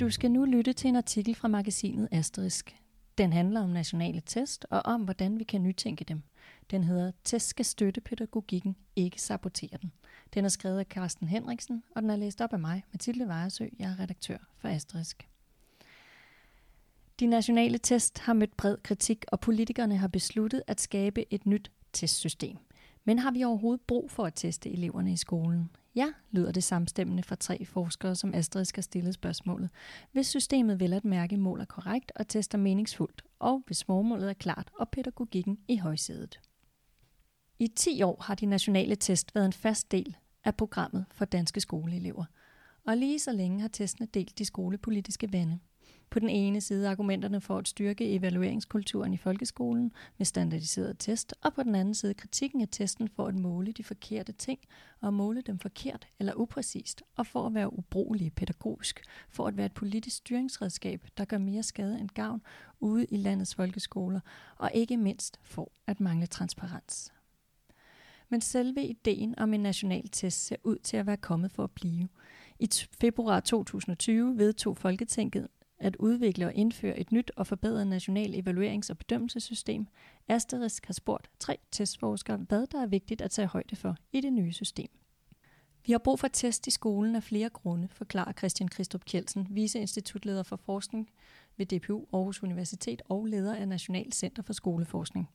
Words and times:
Du 0.00 0.10
skal 0.10 0.30
nu 0.30 0.44
lytte 0.44 0.72
til 0.72 0.88
en 0.88 0.96
artikel 0.96 1.34
fra 1.34 1.48
magasinet 1.48 2.08
Asterisk. 2.12 2.76
Den 3.18 3.32
handler 3.32 3.60
om 3.60 3.70
nationale 3.70 4.20
test 4.26 4.66
og 4.70 4.82
om, 4.84 5.02
hvordan 5.02 5.38
vi 5.38 5.44
kan 5.44 5.62
nytænke 5.62 6.04
dem. 6.04 6.22
Den 6.70 6.84
hedder 6.84 7.12
Test 7.24 7.48
skal 7.48 7.64
støtte 7.64 8.00
pædagogikken, 8.00 8.76
ikke 8.96 9.22
sabotere 9.22 9.78
den. 9.82 9.92
Den 10.34 10.44
er 10.44 10.48
skrevet 10.48 10.78
af 10.78 10.86
Carsten 10.86 11.28
Henriksen, 11.28 11.82
og 11.96 12.02
den 12.02 12.10
er 12.10 12.16
læst 12.16 12.40
op 12.40 12.52
af 12.52 12.58
mig, 12.58 12.84
Mathilde 12.92 13.28
Vejersø. 13.28 13.66
Jeg 13.78 13.90
er 13.90 14.00
redaktør 14.00 14.38
for 14.56 14.68
Asterisk. 14.68 15.28
De 17.20 17.26
nationale 17.26 17.78
test 17.78 18.18
har 18.18 18.32
mødt 18.32 18.56
bred 18.56 18.76
kritik, 18.82 19.24
og 19.28 19.40
politikerne 19.40 19.96
har 19.96 20.08
besluttet 20.08 20.62
at 20.66 20.80
skabe 20.80 21.34
et 21.34 21.46
nyt 21.46 21.70
testsystem. 21.92 22.56
Men 23.04 23.18
har 23.18 23.30
vi 23.30 23.44
overhovedet 23.44 23.80
brug 23.86 24.10
for 24.10 24.24
at 24.24 24.34
teste 24.34 24.70
eleverne 24.70 25.12
i 25.12 25.16
skolen? 25.16 25.70
Ja, 25.94 26.06
lyder 26.30 26.52
det 26.52 26.64
samstemmende 26.64 27.22
fra 27.22 27.36
tre 27.36 27.64
forskere, 27.64 28.14
som 28.14 28.34
Astrid 28.34 28.64
skal 28.64 28.82
stille 28.82 29.12
spørgsmålet. 29.12 29.70
Hvis 30.12 30.26
systemet 30.26 30.80
vel 30.80 30.92
at 30.92 31.04
mærke 31.04 31.36
måler 31.36 31.64
korrekt 31.64 32.12
og 32.16 32.28
tester 32.28 32.58
meningsfuldt, 32.58 33.22
og 33.38 33.62
hvis 33.66 33.84
formålet 33.84 34.28
er 34.28 34.34
klart 34.34 34.70
og 34.78 34.88
pædagogikken 34.88 35.58
i 35.68 35.76
højsædet. 35.76 36.40
I 37.58 37.66
10 37.66 38.02
år 38.02 38.22
har 38.22 38.34
de 38.34 38.46
nationale 38.46 38.96
test 38.96 39.34
været 39.34 39.46
en 39.46 39.52
fast 39.52 39.92
del 39.92 40.16
af 40.44 40.56
programmet 40.56 41.04
for 41.12 41.24
danske 41.24 41.60
skoleelever. 41.60 42.24
Og 42.86 42.96
lige 42.96 43.18
så 43.18 43.32
længe 43.32 43.60
har 43.60 43.68
testene 43.68 44.08
delt 44.14 44.38
de 44.38 44.44
skolepolitiske 44.44 45.32
vande. 45.32 45.58
På 46.10 46.18
den 46.18 46.28
ene 46.28 46.60
side 46.60 46.88
argumenterne 46.88 47.40
for 47.40 47.58
at 47.58 47.68
styrke 47.68 48.14
evalueringskulturen 48.14 49.14
i 49.14 49.16
folkeskolen 49.16 49.92
med 50.18 50.26
standardiserede 50.26 50.94
test, 50.98 51.34
og 51.42 51.54
på 51.54 51.62
den 51.62 51.74
anden 51.74 51.94
side 51.94 52.14
kritikken 52.14 52.60
af 52.60 52.68
testen 52.70 53.08
for 53.08 53.26
at 53.26 53.34
måle 53.34 53.72
de 53.72 53.84
forkerte 53.84 54.32
ting, 54.32 54.60
og 55.00 55.14
måle 55.14 55.40
dem 55.40 55.58
forkert 55.58 56.08
eller 56.18 56.34
upræcist, 56.34 57.02
og 57.16 57.26
for 57.26 57.46
at 57.46 57.54
være 57.54 57.78
ubrugelige 57.78 58.30
pædagogisk, 58.30 59.02
for 59.28 59.46
at 59.46 59.56
være 59.56 59.66
et 59.66 59.74
politisk 59.74 60.16
styringsredskab, 60.16 61.06
der 61.18 61.24
gør 61.24 61.38
mere 61.38 61.62
skade 61.62 62.00
end 62.00 62.08
gavn 62.08 62.42
ude 62.80 63.04
i 63.04 63.16
landets 63.16 63.54
folkeskoler, 63.54 64.20
og 64.56 64.70
ikke 64.74 64.96
mindst 64.96 65.40
for 65.42 65.72
at 65.86 66.00
mangle 66.00 66.26
transparens. 66.26 67.12
Men 68.28 68.40
selve 68.40 68.86
ideen 68.86 69.38
om 69.38 69.54
en 69.54 69.60
national 69.60 70.08
test 70.08 70.46
ser 70.46 70.56
ud 70.64 70.78
til 70.78 70.96
at 70.96 71.06
være 71.06 71.16
kommet 71.16 71.52
for 71.52 71.64
at 71.64 71.70
blive. 71.70 72.08
I 72.58 72.68
februar 73.00 73.40
2020 73.40 74.38
vedtog 74.38 74.76
Folketinget 74.76 75.48
at 75.78 75.96
udvikle 75.96 76.46
og 76.46 76.54
indføre 76.54 76.98
et 76.98 77.12
nyt 77.12 77.30
og 77.36 77.46
forbedret 77.46 77.86
national 77.86 78.34
evaluerings- 78.34 78.90
og 78.90 78.98
bedømmelsessystem. 78.98 79.86
Asterisk 80.28 80.86
har 80.86 80.94
spurgt 80.94 81.30
tre 81.40 81.58
testforskere, 81.72 82.36
hvad 82.36 82.66
der 82.66 82.82
er 82.82 82.86
vigtigt 82.86 83.22
at 83.22 83.30
tage 83.30 83.48
højde 83.48 83.76
for 83.76 83.96
i 84.12 84.20
det 84.20 84.32
nye 84.32 84.52
system. 84.52 84.88
Vi 85.86 85.92
har 85.92 85.98
brug 85.98 86.20
for 86.20 86.28
test 86.28 86.66
i 86.66 86.70
skolen 86.70 87.16
af 87.16 87.22
flere 87.22 87.48
grunde, 87.48 87.88
forklarer 87.88 88.32
Christian 88.32 88.68
Kristrup 88.68 89.04
Kjeldsen, 89.04 89.46
viceinstitutleder 89.50 90.42
for 90.42 90.56
forskning 90.56 91.10
ved 91.56 91.66
DPU 91.66 92.04
Aarhus 92.12 92.42
Universitet 92.42 93.02
og 93.08 93.26
leder 93.26 93.56
af 93.56 93.68
National 93.68 94.12
Center 94.12 94.42
for 94.42 94.52
Skoleforskning. 94.52 95.28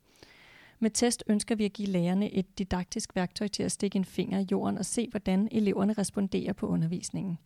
Med 0.80 0.90
test 0.92 1.24
ønsker 1.28 1.56
vi 1.56 1.66
at 1.66 1.74
give 1.74 1.88
lærerne 1.88 2.32
et 2.32 2.58
didaktisk 2.58 3.16
værktøj 3.16 3.48
til 3.48 3.64
at 3.64 3.72
stikke 3.72 3.96
en 3.96 4.06
finger 4.06 4.40
i 4.40 4.48
jorden 4.52 4.78
og 4.78 4.86
se, 4.86 5.08
hvordan 5.10 5.48
eleverne 5.52 5.94
responderer 5.94 6.54
på 6.54 6.68
undervisningen. 6.68 7.38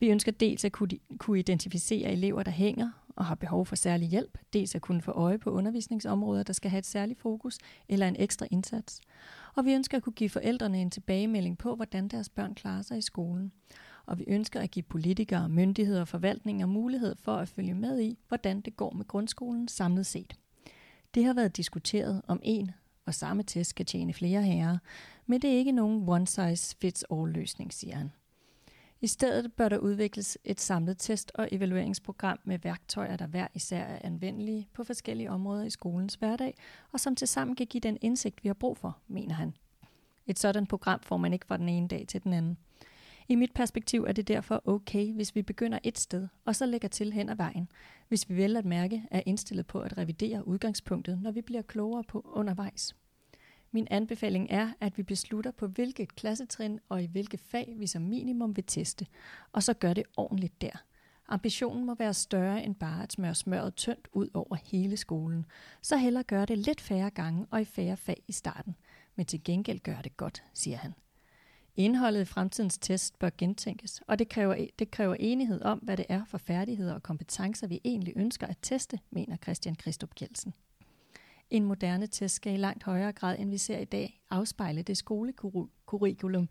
Vi 0.00 0.08
ønsker 0.08 0.32
dels 0.32 0.64
at 0.64 0.72
kunne 1.18 1.38
identificere 1.38 2.12
elever, 2.12 2.42
der 2.42 2.50
hænger 2.50 2.90
og 3.16 3.24
har 3.24 3.34
behov 3.34 3.66
for 3.66 3.76
særlig 3.76 4.08
hjælp, 4.08 4.38
dels 4.52 4.74
at 4.74 4.82
kunne 4.82 5.02
få 5.02 5.10
øje 5.10 5.38
på 5.38 5.50
undervisningsområder, 5.50 6.42
der 6.42 6.52
skal 6.52 6.70
have 6.70 6.78
et 6.78 6.86
særligt 6.86 7.20
fokus 7.20 7.58
eller 7.88 8.08
en 8.08 8.16
ekstra 8.18 8.46
indsats. 8.50 9.00
Og 9.54 9.64
vi 9.64 9.72
ønsker 9.72 9.96
at 9.96 10.02
kunne 10.02 10.12
give 10.12 10.30
forældrene 10.30 10.80
en 10.80 10.90
tilbagemelding 10.90 11.58
på, 11.58 11.74
hvordan 11.74 12.08
deres 12.08 12.28
børn 12.28 12.54
klarer 12.54 12.82
sig 12.82 12.98
i 12.98 13.02
skolen. 13.02 13.52
Og 14.06 14.18
vi 14.18 14.24
ønsker 14.26 14.60
at 14.60 14.70
give 14.70 14.82
politikere, 14.82 15.48
myndigheder 15.48 16.00
og 16.00 16.08
forvaltninger 16.08 16.66
mulighed 16.66 17.16
for 17.16 17.36
at 17.36 17.48
følge 17.48 17.74
med 17.74 18.00
i, 18.00 18.18
hvordan 18.28 18.60
det 18.60 18.76
går 18.76 18.90
med 18.90 19.06
grundskolen 19.06 19.68
samlet 19.68 20.06
set. 20.06 20.34
Det 21.14 21.24
har 21.24 21.34
været 21.34 21.56
diskuteret 21.56 22.22
om 22.26 22.40
en 22.42 22.70
og 23.06 23.14
samme 23.14 23.42
test 23.42 23.70
skal 23.70 23.86
tjene 23.86 24.12
flere 24.12 24.42
herrer, 24.42 24.78
men 25.26 25.42
det 25.42 25.50
er 25.50 25.54
ikke 25.54 25.72
nogen 25.72 26.08
one-size-fits-all-løsning, 26.08 27.72
siger 27.72 27.96
han. 27.96 28.10
I 29.00 29.06
stedet 29.06 29.52
bør 29.52 29.68
der 29.68 29.78
udvikles 29.78 30.38
et 30.44 30.60
samlet 30.60 30.98
test- 30.98 31.32
og 31.34 31.48
evalueringsprogram 31.52 32.38
med 32.44 32.58
værktøjer, 32.58 33.16
der 33.16 33.26
hver 33.26 33.48
især 33.54 33.84
er 33.84 33.98
anvendelige 34.04 34.68
på 34.72 34.84
forskellige 34.84 35.30
områder 35.30 35.64
i 35.64 35.70
skolens 35.70 36.14
hverdag, 36.14 36.54
og 36.92 37.00
som 37.00 37.16
tilsammen 37.16 37.56
kan 37.56 37.66
give 37.66 37.80
den 37.80 37.98
indsigt, 38.00 38.44
vi 38.44 38.48
har 38.48 38.54
brug 38.54 38.76
for, 38.76 38.98
mener 39.08 39.34
han. 39.34 39.54
Et 40.26 40.38
sådan 40.38 40.66
program 40.66 41.00
får 41.02 41.16
man 41.16 41.32
ikke 41.32 41.46
fra 41.46 41.56
den 41.56 41.68
ene 41.68 41.88
dag 41.88 42.04
til 42.08 42.24
den 42.24 42.32
anden. 42.32 42.58
I 43.28 43.34
mit 43.34 43.52
perspektiv 43.54 44.04
er 44.04 44.12
det 44.12 44.28
derfor 44.28 44.62
okay, 44.64 45.12
hvis 45.12 45.34
vi 45.34 45.42
begynder 45.42 45.78
et 45.82 45.98
sted, 45.98 46.28
og 46.44 46.56
så 46.56 46.66
lægger 46.66 46.88
til 46.88 47.12
hen 47.12 47.28
ad 47.28 47.36
vejen, 47.36 47.68
hvis 48.08 48.28
vi 48.28 48.36
vel 48.36 48.56
at 48.56 48.64
mærke 48.64 49.04
er 49.10 49.22
indstillet 49.26 49.66
på 49.66 49.80
at 49.80 49.98
revidere 49.98 50.48
udgangspunktet, 50.48 51.22
når 51.22 51.30
vi 51.30 51.42
bliver 51.42 51.62
klogere 51.62 52.04
på 52.04 52.20
undervejs. 52.34 52.94
Min 53.72 53.88
anbefaling 53.90 54.46
er, 54.50 54.72
at 54.80 54.98
vi 54.98 55.02
beslutter 55.02 55.50
på 55.50 55.66
hvilket 55.66 56.16
klassetrin 56.16 56.80
og 56.88 57.02
i 57.02 57.06
hvilke 57.06 57.38
fag 57.38 57.74
vi 57.78 57.86
som 57.86 58.02
minimum 58.02 58.56
vil 58.56 58.64
teste, 58.64 59.06
og 59.52 59.62
så 59.62 59.72
gør 59.72 59.94
det 59.94 60.04
ordentligt 60.16 60.60
der. 60.60 60.84
Ambitionen 61.28 61.86
må 61.86 61.94
være 61.94 62.14
større 62.14 62.64
end 62.64 62.74
bare 62.74 63.02
at 63.02 63.12
smøre 63.12 63.34
smøret 63.34 63.74
tyndt 63.74 64.08
ud 64.12 64.28
over 64.34 64.56
hele 64.64 64.96
skolen. 64.96 65.46
Så 65.82 65.96
heller 65.96 66.22
gør 66.22 66.44
det 66.44 66.58
lidt 66.58 66.80
færre 66.80 67.10
gange 67.10 67.46
og 67.50 67.60
i 67.60 67.64
færre 67.64 67.96
fag 67.96 68.22
i 68.28 68.32
starten. 68.32 68.76
Men 69.16 69.26
til 69.26 69.44
gengæld 69.44 69.80
gør 69.80 70.00
det 70.00 70.16
godt, 70.16 70.42
siger 70.54 70.76
han. 70.76 70.94
Indholdet 71.76 72.20
i 72.20 72.24
fremtidens 72.24 72.78
test 72.78 73.18
bør 73.18 73.30
gentænkes, 73.38 74.02
og 74.06 74.18
det 74.18 74.28
kræver, 74.28 74.66
det 74.78 74.90
kræver 74.90 75.14
enighed 75.14 75.62
om, 75.62 75.78
hvad 75.78 75.96
det 75.96 76.06
er 76.08 76.24
for 76.24 76.38
færdigheder 76.38 76.94
og 76.94 77.02
kompetencer, 77.02 77.66
vi 77.66 77.80
egentlig 77.84 78.12
ønsker 78.16 78.46
at 78.46 78.56
teste, 78.62 78.98
mener 79.10 79.36
Christian 79.36 79.76
Christop 79.76 80.14
Kjeldsen. 80.14 80.54
En 81.50 81.64
moderne 81.64 82.06
test 82.06 82.34
skal 82.34 82.54
i 82.54 82.56
langt 82.56 82.84
højere 82.84 83.12
grad, 83.12 83.38
end 83.38 83.50
vi 83.50 83.58
ser 83.58 83.78
i 83.78 83.84
dag, 83.84 84.20
afspejle 84.30 84.82
det 84.82 84.96
skolekurrikulum, 84.96 86.48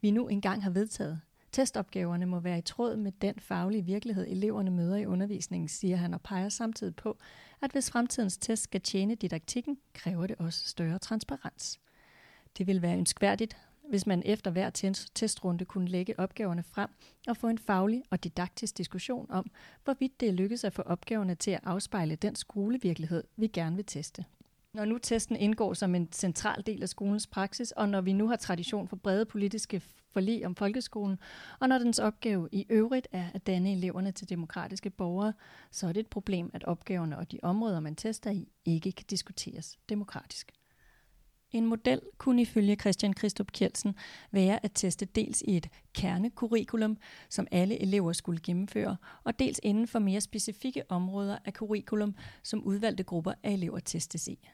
vi 0.00 0.10
nu 0.10 0.28
engang 0.28 0.62
har 0.62 0.70
vedtaget. 0.70 1.20
Testopgaverne 1.52 2.26
må 2.26 2.40
være 2.40 2.58
i 2.58 2.62
tråd 2.62 2.96
med 2.96 3.12
den 3.12 3.34
faglige 3.38 3.84
virkelighed, 3.84 4.26
eleverne 4.28 4.70
møder 4.70 4.96
i 4.96 5.06
undervisningen, 5.06 5.68
siger 5.68 5.96
han 5.96 6.14
og 6.14 6.20
peger 6.20 6.48
samtidig 6.48 6.96
på, 6.96 7.18
at 7.62 7.72
hvis 7.72 7.90
fremtidens 7.90 8.38
test 8.38 8.62
skal 8.62 8.80
tjene 8.80 9.14
didaktikken, 9.14 9.78
kræver 9.92 10.26
det 10.26 10.36
også 10.38 10.68
større 10.68 10.98
transparens. 10.98 11.80
Det 12.58 12.66
vil 12.66 12.82
være 12.82 12.98
ønskværdigt, 12.98 13.56
hvis 13.88 14.06
man 14.06 14.22
efter 14.24 14.50
hver 14.50 14.70
testrunde 15.14 15.64
kunne 15.64 15.88
lægge 15.88 16.20
opgaverne 16.20 16.62
frem 16.62 16.90
og 17.28 17.36
få 17.36 17.48
en 17.48 17.58
faglig 17.58 18.02
og 18.10 18.24
didaktisk 18.24 18.78
diskussion 18.78 19.30
om, 19.30 19.50
hvorvidt 19.84 20.20
det 20.20 20.28
er 20.28 20.32
lykkedes 20.32 20.64
at 20.64 20.72
få 20.72 20.82
opgaverne 20.82 21.34
til 21.34 21.50
at 21.50 21.60
afspejle 21.62 22.16
den 22.16 22.34
skolevirkelighed, 22.34 23.24
vi 23.36 23.46
gerne 23.46 23.76
vil 23.76 23.84
teste. 23.84 24.24
Når 24.74 24.84
nu 24.84 24.98
testen 24.98 25.36
indgår 25.36 25.74
som 25.74 25.94
en 25.94 26.08
central 26.12 26.62
del 26.66 26.82
af 26.82 26.88
skolens 26.88 27.26
praksis, 27.26 27.70
og 27.70 27.88
når 27.88 28.00
vi 28.00 28.12
nu 28.12 28.28
har 28.28 28.36
tradition 28.36 28.88
for 28.88 28.96
brede 28.96 29.26
politiske 29.26 29.80
forlig 30.12 30.46
om 30.46 30.54
folkeskolen, 30.54 31.18
og 31.60 31.68
når 31.68 31.78
dens 31.78 31.98
opgave 31.98 32.48
i 32.52 32.66
øvrigt 32.70 33.08
er 33.12 33.26
at 33.34 33.46
danne 33.46 33.72
eleverne 33.72 34.12
til 34.12 34.28
demokratiske 34.28 34.90
borgere, 34.90 35.32
så 35.70 35.88
er 35.88 35.92
det 35.92 36.00
et 36.00 36.06
problem, 36.06 36.50
at 36.54 36.64
opgaverne 36.64 37.18
og 37.18 37.32
de 37.32 37.38
områder, 37.42 37.80
man 37.80 37.96
tester 37.96 38.30
i, 38.30 38.48
ikke 38.64 38.92
kan 38.92 39.06
diskuteres 39.10 39.78
demokratisk. 39.88 40.52
En 41.50 41.66
model 41.66 42.00
kunne 42.18 42.42
ifølge 42.42 42.76
Christian 42.76 43.14
Christop 43.18 43.46
Kjeldsen 43.46 43.94
være 44.30 44.64
at 44.64 44.70
teste 44.74 45.04
dels 45.04 45.42
i 45.42 45.56
et 45.56 45.68
kernekurrikulum, 45.92 46.96
som 47.28 47.46
alle 47.50 47.82
elever 47.82 48.12
skulle 48.12 48.40
gennemføre, 48.42 48.96
og 49.24 49.38
dels 49.38 49.60
inden 49.62 49.88
for 49.88 49.98
mere 49.98 50.20
specifikke 50.20 50.82
områder 50.88 51.38
af 51.44 51.52
curriculum, 51.52 52.14
som 52.42 52.64
udvalgte 52.64 53.02
grupper 53.02 53.32
af 53.42 53.52
elever 53.52 53.78
testes 53.78 54.28
i. 54.28 54.48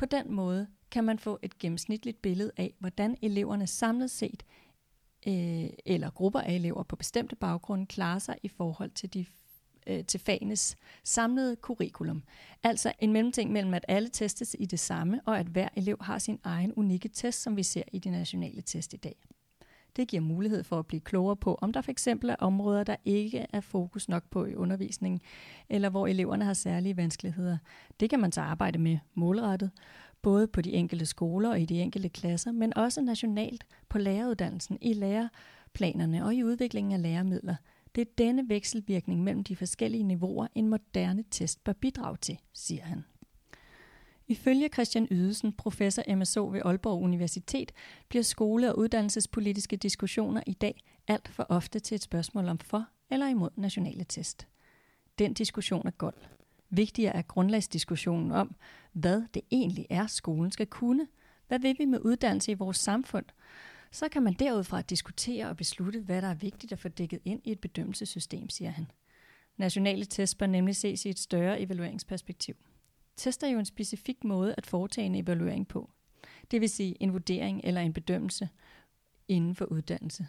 På 0.00 0.06
den 0.06 0.32
måde 0.32 0.66
kan 0.90 1.04
man 1.04 1.18
få 1.18 1.38
et 1.42 1.58
gennemsnitligt 1.58 2.22
billede 2.22 2.52
af, 2.56 2.74
hvordan 2.78 3.16
eleverne 3.22 3.66
samlet 3.66 4.10
set 4.10 4.42
øh, 5.26 5.70
eller 5.86 6.10
grupper 6.10 6.40
af 6.40 6.54
elever 6.54 6.82
på 6.82 6.96
bestemte 6.96 7.36
baggrunde 7.36 7.86
klarer 7.86 8.18
sig 8.18 8.36
i 8.42 8.48
forhold 8.48 8.90
til 8.90 9.14
de 9.14 9.26
øh, 9.86 10.04
til 10.04 10.20
fagenes 10.20 10.76
samlede 11.04 11.56
curriculum. 11.60 12.22
Altså 12.62 12.92
en 12.98 13.12
mellemting 13.12 13.52
mellem, 13.52 13.74
at 13.74 13.84
alle 13.88 14.08
testes 14.08 14.56
i 14.58 14.64
det 14.64 14.80
samme, 14.80 15.20
og 15.26 15.38
at 15.38 15.46
hver 15.46 15.68
elev 15.76 15.96
har 16.00 16.18
sin 16.18 16.40
egen 16.44 16.72
unikke 16.72 17.08
test, 17.08 17.42
som 17.42 17.56
vi 17.56 17.62
ser 17.62 17.82
i 17.92 17.98
de 17.98 18.10
nationale 18.10 18.62
test 18.62 18.92
i 18.92 18.96
dag. 18.96 19.16
Det 19.96 20.08
giver 20.08 20.22
mulighed 20.22 20.64
for 20.64 20.78
at 20.78 20.86
blive 20.86 21.00
klogere 21.00 21.36
på, 21.36 21.58
om 21.60 21.72
der 21.72 21.80
f.eks. 21.80 22.06
er 22.06 22.36
områder, 22.38 22.84
der 22.84 22.96
ikke 23.04 23.46
er 23.52 23.60
fokus 23.60 24.08
nok 24.08 24.22
på 24.30 24.44
i 24.44 24.54
undervisningen, 24.54 25.20
eller 25.68 25.90
hvor 25.90 26.06
eleverne 26.06 26.44
har 26.44 26.54
særlige 26.54 26.96
vanskeligheder. 26.96 27.58
Det 28.00 28.10
kan 28.10 28.20
man 28.20 28.32
så 28.32 28.40
arbejde 28.40 28.78
med 28.78 28.98
målrettet, 29.14 29.70
både 30.22 30.46
på 30.46 30.60
de 30.60 30.72
enkelte 30.72 31.06
skoler 31.06 31.50
og 31.50 31.60
i 31.60 31.64
de 31.64 31.80
enkelte 31.80 32.08
klasser, 32.08 32.52
men 32.52 32.76
også 32.76 33.00
nationalt 33.00 33.64
på 33.88 33.98
læreruddannelsen, 33.98 34.78
i 34.80 34.92
læreplanerne 34.92 36.24
og 36.24 36.34
i 36.34 36.44
udviklingen 36.44 36.92
af 36.92 37.02
læremidler– 37.02 37.56
det 37.94 38.00
er 38.00 38.12
denne 38.18 38.48
vekselvirkning 38.48 39.22
mellem 39.22 39.44
de 39.44 39.56
forskellige 39.56 40.02
niveauer, 40.02 40.46
en 40.54 40.68
moderne 40.68 41.24
test 41.30 41.64
bør 41.64 41.72
bidrage 41.72 42.16
til, 42.16 42.38
siger 42.52 42.82
han. 42.82 43.04
Ifølge 44.30 44.68
Christian 44.68 45.08
Ydelsen, 45.10 45.52
professor 45.52 46.16
MSO 46.16 46.46
ved 46.46 46.60
Aalborg 46.64 47.02
Universitet, 47.02 47.72
bliver 48.08 48.22
skole- 48.22 48.72
og 48.72 48.78
uddannelsespolitiske 48.78 49.76
diskussioner 49.76 50.42
i 50.46 50.52
dag 50.52 50.80
alt 51.08 51.28
for 51.28 51.46
ofte 51.48 51.78
til 51.78 51.94
et 51.94 52.02
spørgsmål 52.02 52.48
om 52.48 52.58
for 52.58 52.86
eller 53.10 53.28
imod 53.28 53.50
nationale 53.56 54.04
test. 54.04 54.46
Den 55.18 55.34
diskussion 55.34 55.86
er 55.86 55.90
gold. 55.90 56.16
Vigtigere 56.68 57.16
er 57.16 57.22
grundlagsdiskussionen 57.22 58.32
om, 58.32 58.54
hvad 58.92 59.22
det 59.34 59.42
egentlig 59.50 59.86
er, 59.90 60.06
skolen 60.06 60.50
skal 60.50 60.66
kunne. 60.66 61.08
Hvad 61.48 61.58
vil 61.58 61.76
vi 61.78 61.84
med 61.84 62.00
uddannelse 62.00 62.50
i 62.50 62.54
vores 62.54 62.76
samfund? 62.76 63.26
Så 63.90 64.08
kan 64.08 64.22
man 64.22 64.32
derudfra 64.32 64.82
diskutere 64.82 65.48
og 65.48 65.56
beslutte, 65.56 66.00
hvad 66.00 66.22
der 66.22 66.28
er 66.28 66.34
vigtigt 66.34 66.72
at 66.72 66.78
få 66.78 66.88
dækket 66.88 67.20
ind 67.24 67.40
i 67.44 67.52
et 67.52 67.60
bedømmelsessystem, 67.60 68.48
siger 68.48 68.70
han. 68.70 68.86
Nationale 69.56 70.04
test 70.04 70.38
bør 70.38 70.46
nemlig 70.46 70.76
ses 70.76 71.04
i 71.04 71.08
et 71.08 71.18
større 71.18 71.60
evalueringsperspektiv. 71.60 72.56
Test 73.16 73.42
er 73.42 73.48
jo 73.48 73.58
en 73.58 73.64
specifik 73.64 74.24
måde 74.24 74.54
at 74.56 74.66
foretage 74.66 75.06
en 75.06 75.14
evaluering 75.14 75.68
på. 75.68 75.90
Det 76.50 76.60
vil 76.60 76.68
sige 76.68 77.02
en 77.02 77.12
vurdering 77.12 77.60
eller 77.64 77.80
en 77.80 77.92
bedømmelse 77.92 78.48
inden 79.28 79.54
for 79.54 79.64
uddannelse. 79.64 80.26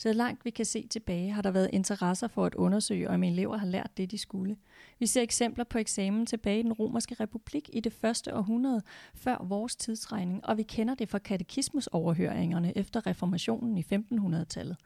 Så 0.00 0.12
langt 0.12 0.44
vi 0.44 0.50
kan 0.50 0.64
se 0.64 0.86
tilbage, 0.86 1.32
har 1.32 1.42
der 1.42 1.50
været 1.50 1.70
interesser 1.72 2.28
for 2.28 2.46
at 2.46 2.54
undersøge, 2.54 3.10
om 3.10 3.22
elever 3.22 3.56
har 3.56 3.66
lært 3.66 3.90
det, 3.96 4.10
de 4.10 4.18
skulle. 4.18 4.56
Vi 4.98 5.06
ser 5.06 5.22
eksempler 5.22 5.64
på 5.64 5.78
eksamen 5.78 6.26
tilbage 6.26 6.60
i 6.60 6.62
den 6.62 6.72
romerske 6.72 7.14
republik 7.14 7.70
i 7.72 7.80
det 7.80 7.92
første 7.92 8.34
århundrede 8.34 8.82
før 9.14 9.44
vores 9.44 9.76
tidsregning, 9.76 10.46
og 10.46 10.56
vi 10.56 10.62
kender 10.62 10.94
det 10.94 11.08
fra 11.08 11.18
katekismusoverhøringerne 11.18 12.78
efter 12.78 13.06
reformationen 13.06 13.76
i 13.78 13.84
1500-tallet. 13.92 14.76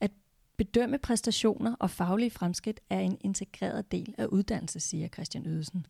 At 0.00 0.10
bedømme 0.56 0.98
præstationer 0.98 1.74
og 1.78 1.90
faglige 1.90 2.30
fremskridt 2.30 2.80
er 2.90 3.00
en 3.00 3.18
integreret 3.20 3.92
del 3.92 4.14
af 4.18 4.26
uddannelse, 4.26 4.80
siger 4.80 5.08
Christian 5.08 5.46
Ydelsen. 5.46 5.86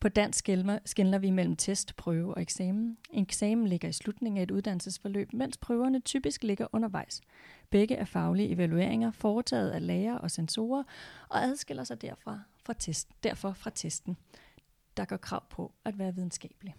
På 0.00 0.08
dansk 0.08 0.48
skældner 0.84 1.18
vi 1.18 1.30
mellem 1.30 1.56
test, 1.56 1.96
prøve 1.96 2.34
og 2.34 2.42
eksamen. 2.42 2.98
En 3.10 3.22
eksamen 3.22 3.66
ligger 3.66 3.88
i 3.88 3.92
slutningen 3.92 4.38
af 4.38 4.42
et 4.42 4.50
uddannelsesforløb, 4.50 5.32
mens 5.32 5.56
prøverne 5.56 6.00
typisk 6.00 6.42
ligger 6.42 6.66
undervejs. 6.72 7.20
Begge 7.70 7.96
er 7.96 8.04
faglige 8.04 8.48
evalueringer, 8.48 9.10
foretaget 9.10 9.70
af 9.70 9.86
lærere 9.86 10.20
og 10.20 10.30
sensorer, 10.30 10.84
og 11.28 11.42
adskiller 11.42 11.84
sig 11.84 12.02
derfra 12.02 12.40
fra 12.64 12.72
test, 12.72 13.08
derfor 13.22 13.52
fra 13.52 13.70
testen, 13.74 14.16
der 14.96 15.04
går 15.04 15.16
krav 15.16 15.44
på 15.50 15.72
at 15.84 15.98
være 15.98 16.14
videnskabelig. 16.14 16.74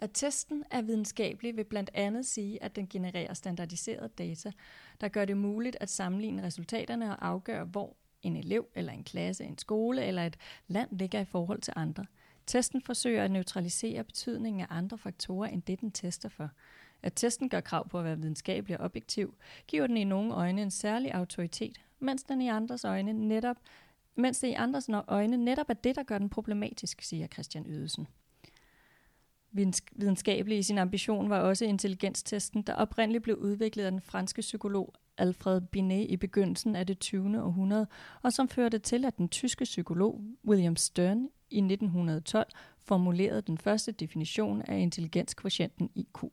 At 0.00 0.10
testen 0.14 0.64
er 0.70 0.82
videnskabelig 0.82 1.56
vil 1.56 1.64
blandt 1.64 1.90
andet 1.94 2.26
sige, 2.26 2.62
at 2.62 2.76
den 2.76 2.86
genererer 2.86 3.34
standardiseret 3.34 4.18
data, 4.18 4.52
der 5.00 5.08
gør 5.08 5.24
det 5.24 5.36
muligt 5.36 5.76
at 5.80 5.90
sammenligne 5.90 6.42
resultaterne 6.42 7.10
og 7.10 7.26
afgøre, 7.28 7.64
hvor 7.64 7.96
en 8.22 8.36
elev 8.36 8.66
eller 8.74 8.92
en 8.92 9.04
klasse, 9.04 9.44
en 9.44 9.58
skole 9.58 10.04
eller 10.04 10.26
et 10.26 10.36
land 10.68 10.88
ligger 10.92 11.20
i 11.20 11.24
forhold 11.24 11.60
til 11.60 11.72
andre. 11.76 12.06
Testen 12.46 12.82
forsøger 12.82 13.24
at 13.24 13.30
neutralisere 13.30 14.04
betydningen 14.04 14.60
af 14.60 14.66
andre 14.70 14.98
faktorer 14.98 15.48
end 15.48 15.62
det, 15.62 15.80
den 15.80 15.90
tester 15.90 16.28
for. 16.28 16.50
At 17.02 17.12
testen 17.16 17.48
gør 17.48 17.60
krav 17.60 17.88
på 17.88 17.98
at 17.98 18.04
være 18.04 18.18
videnskabelig 18.18 18.80
og 18.80 18.84
objektiv, 18.84 19.34
giver 19.66 19.86
den 19.86 19.96
i 19.96 20.04
nogle 20.04 20.34
øjne 20.34 20.62
en 20.62 20.70
særlig 20.70 21.14
autoritet, 21.14 21.80
mens 21.98 22.22
den 22.22 22.42
i 22.42 22.48
andres 22.48 22.84
øjne 22.84 23.12
netop 23.12 23.56
mens 24.14 24.38
det 24.38 24.48
i 24.48 24.52
andres 24.52 24.88
øjne 25.08 25.36
netop 25.36 25.68
er 25.68 25.74
det, 25.74 25.96
der 25.96 26.02
gør 26.02 26.18
den 26.18 26.28
problematisk, 26.28 27.02
siger 27.02 27.26
Christian 27.26 27.66
Ydelsen. 27.68 28.06
Videnskabelig 29.52 30.58
i 30.58 30.62
sin 30.62 30.78
ambition 30.78 31.30
var 31.30 31.38
også 31.38 31.64
intelligenstesten, 31.64 32.62
der 32.62 32.74
oprindeligt 32.74 33.22
blev 33.22 33.36
udviklet 33.36 33.84
af 33.84 33.90
den 33.90 34.00
franske 34.00 34.40
psykolog 34.40 34.94
Alfred 35.20 35.60
Binet 35.60 36.10
i 36.10 36.16
begyndelsen 36.16 36.76
af 36.76 36.86
det 36.86 36.98
20. 36.98 37.42
århundrede, 37.42 37.86
og 38.22 38.32
som 38.32 38.48
førte 38.48 38.78
til, 38.78 39.04
at 39.04 39.18
den 39.18 39.28
tyske 39.28 39.64
psykolog 39.64 40.20
William 40.46 40.76
Stern 40.76 41.28
i 41.50 41.58
1912 41.58 42.46
formulerede 42.78 43.42
den 43.42 43.58
første 43.58 43.92
definition 43.92 44.62
af 44.62 44.78
intelligenskvotienten 44.78 45.90
IQ. 45.94 46.24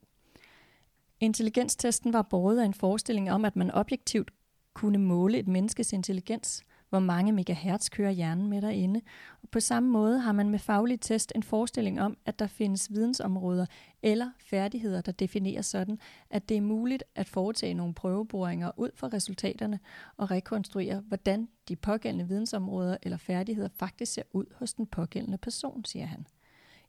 Intelligenstesten 1.19 2.13
var 2.13 2.22
båret 2.22 2.60
af 2.60 2.66
en 2.66 2.74
forestilling 2.74 3.31
om, 3.31 3.45
at 3.45 3.56
man 3.56 3.72
objektivt 3.72 4.31
kunne 4.74 4.98
måle 4.98 5.40
et 5.40 5.48
menneskes 5.48 5.94
intelligens– 5.94 6.63
hvor 6.89 7.00
mange 7.00 7.31
megahertz 7.31 7.89
kører 7.89 8.12
hjernen 8.12 8.48
med 8.48 8.62
derinde. 8.62 9.01
Og 9.44 9.50
på 9.50 9.60
samme 9.60 9.89
måde 9.89 10.19
har 10.19 10.31
man 10.31 10.50
med 10.50 10.60
faglig 10.60 11.01
test 11.01 11.31
en 11.36 11.44
forestilling 11.44 12.01
om, 12.01 12.18
at 12.25 12.39
der 12.39 12.48
findes 12.48 12.92
vidensområder 12.92 13.66
eller 14.04 14.31
færdigheder, 14.39 15.01
der 15.01 15.12
definerer 15.12 15.62
sådan, 15.62 16.00
at 16.30 16.50
det 16.50 16.57
er 16.57 16.62
muligt 16.62 17.04
at 17.16 17.28
foretage 17.28 17.74
nogle 17.74 17.94
prøveboringer 17.94 18.72
ud 18.78 18.89
fra 18.95 19.07
resultaterne 19.13 19.80
og 20.18 20.31
rekonstruere, 20.31 21.00
hvordan 21.00 21.48
de 21.68 21.75
pågældende 21.75 22.28
vidensområder 22.28 22.98
eller 23.04 23.18
færdigheder 23.18 23.69
faktisk 23.80 24.13
ser 24.13 24.24
ud 24.33 24.45
hos 24.56 24.74
den 24.74 24.86
pågældende 24.86 25.38
person, 25.38 25.86
siger 25.86 26.06
han. 26.06 26.25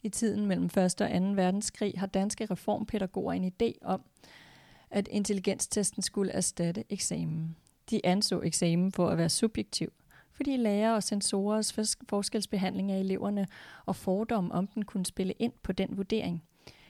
I 0.03 0.09
tiden 0.09 0.47
mellem 0.47 0.65
1. 0.65 0.79
og 0.79 0.91
2. 0.91 1.05
verdenskrig 1.35 1.95
har 1.97 2.07
danske 2.07 2.47
reformpædagoger 2.47 3.33
en 3.33 3.53
idé 3.53 3.73
om, 3.83 4.03
at 4.91 5.09
intelligenstesten 5.09 6.03
skulle 6.03 6.33
erstatte 6.33 6.85
eksamen. 6.91 7.57
De 7.91 8.07
anså 8.07 8.41
eksamen 8.41 8.93
for 8.93 9.09
at 9.09 9.19
være 9.19 9.29
subjektiv, 9.29 9.93
fordi 10.33 10.57
lærer 10.57 10.93
og 10.93 11.03
sensorers 11.03 11.97
forskelsbehandling 12.09 12.93
af 12.93 12.99
eleverne 12.99 13.47
og 13.87 13.97
fordom 13.97 14.51
om 14.51 14.67
den 14.67 14.85
kunne 14.85 15.07
spille 15.07 15.33
ind 15.33 15.53
på 15.63 15.73
den 15.73 15.97
vurdering. 15.97 16.43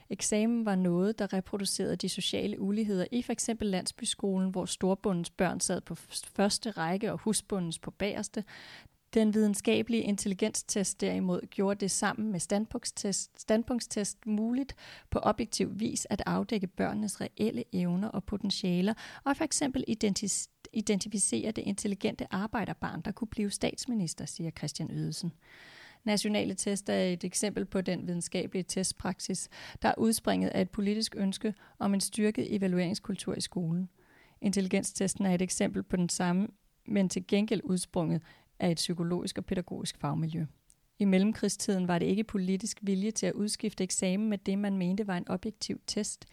Eksamen 0.09 0.65
var 0.65 0.75
noget, 0.75 1.19
der 1.19 1.33
reproducerede 1.33 1.95
de 1.95 2.09
sociale 2.09 2.59
uligheder 2.59 3.05
i 3.11 3.21
f.eks. 3.21 3.49
landsbyskolen, 3.61 4.49
hvor 4.49 4.65
storbundens 4.65 5.29
børn 5.29 5.59
sad 5.59 5.81
på 5.81 5.95
første 6.35 6.71
række 6.71 7.11
og 7.11 7.19
husbundens 7.19 7.79
på 7.79 7.91
bagerste, 7.91 8.43
den 9.13 9.33
videnskabelige 9.33 10.03
intelligenstest 10.03 11.01
derimod 11.01 11.41
gjorde 11.49 11.79
det 11.79 11.91
sammen 11.91 12.31
med 12.31 12.39
standpunktstest, 12.39 13.41
standpunktstest 13.41 14.25
muligt 14.25 14.75
på 15.09 15.19
objektiv 15.19 15.79
vis 15.79 16.07
at 16.09 16.21
afdække 16.25 16.67
børnenes 16.67 17.21
reelle 17.21 17.63
evner 17.73 18.07
og 18.07 18.23
potentialer, 18.23 18.93
og 19.23 19.37
for 19.37 19.43
eksempel 19.43 19.83
identificere 20.73 21.51
det 21.51 21.61
intelligente 21.61 22.33
arbejderbarn, 22.33 23.01
der 23.01 23.11
kunne 23.11 23.27
blive 23.27 23.49
statsminister, 23.49 24.25
siger 24.25 24.51
Christian 24.51 24.89
Ydelsen. 24.91 25.33
Nationale 26.03 26.53
test 26.53 26.89
er 26.89 27.03
et 27.03 27.23
eksempel 27.23 27.65
på 27.65 27.81
den 27.81 28.07
videnskabelige 28.07 28.63
testpraksis, 28.63 29.49
der 29.81 29.89
er 29.89 29.93
udspringet 29.97 30.49
af 30.49 30.61
et 30.61 30.69
politisk 30.69 31.15
ønske 31.17 31.53
om 31.79 31.93
en 31.93 32.01
styrket 32.01 32.55
evalueringskultur 32.55 33.35
i 33.35 33.41
skolen. 33.41 33.89
Intelligenstesten 34.41 35.25
er 35.25 35.33
et 35.33 35.41
eksempel 35.41 35.83
på 35.83 35.95
den 35.95 36.09
samme, 36.09 36.47
men 36.85 37.09
til 37.09 37.27
gengæld 37.27 37.61
udsprunget 37.63 38.21
af 38.59 38.71
et 38.71 38.75
psykologisk 38.75 39.37
og 39.37 39.45
pædagogisk 39.45 39.97
fagmiljø. 39.97 40.45
I 40.99 41.05
mellemkrigstiden 41.05 41.87
var 41.87 41.99
det 41.99 42.05
ikke 42.05 42.23
politisk 42.23 42.79
vilje 42.81 43.11
til 43.11 43.25
at 43.25 43.33
udskifte 43.33 43.83
eksamen 43.83 44.29
med 44.29 44.37
det, 44.37 44.59
man 44.59 44.77
mente 44.77 45.07
var 45.07 45.17
en 45.17 45.27
objektiv 45.27 45.81
test. 45.87 46.25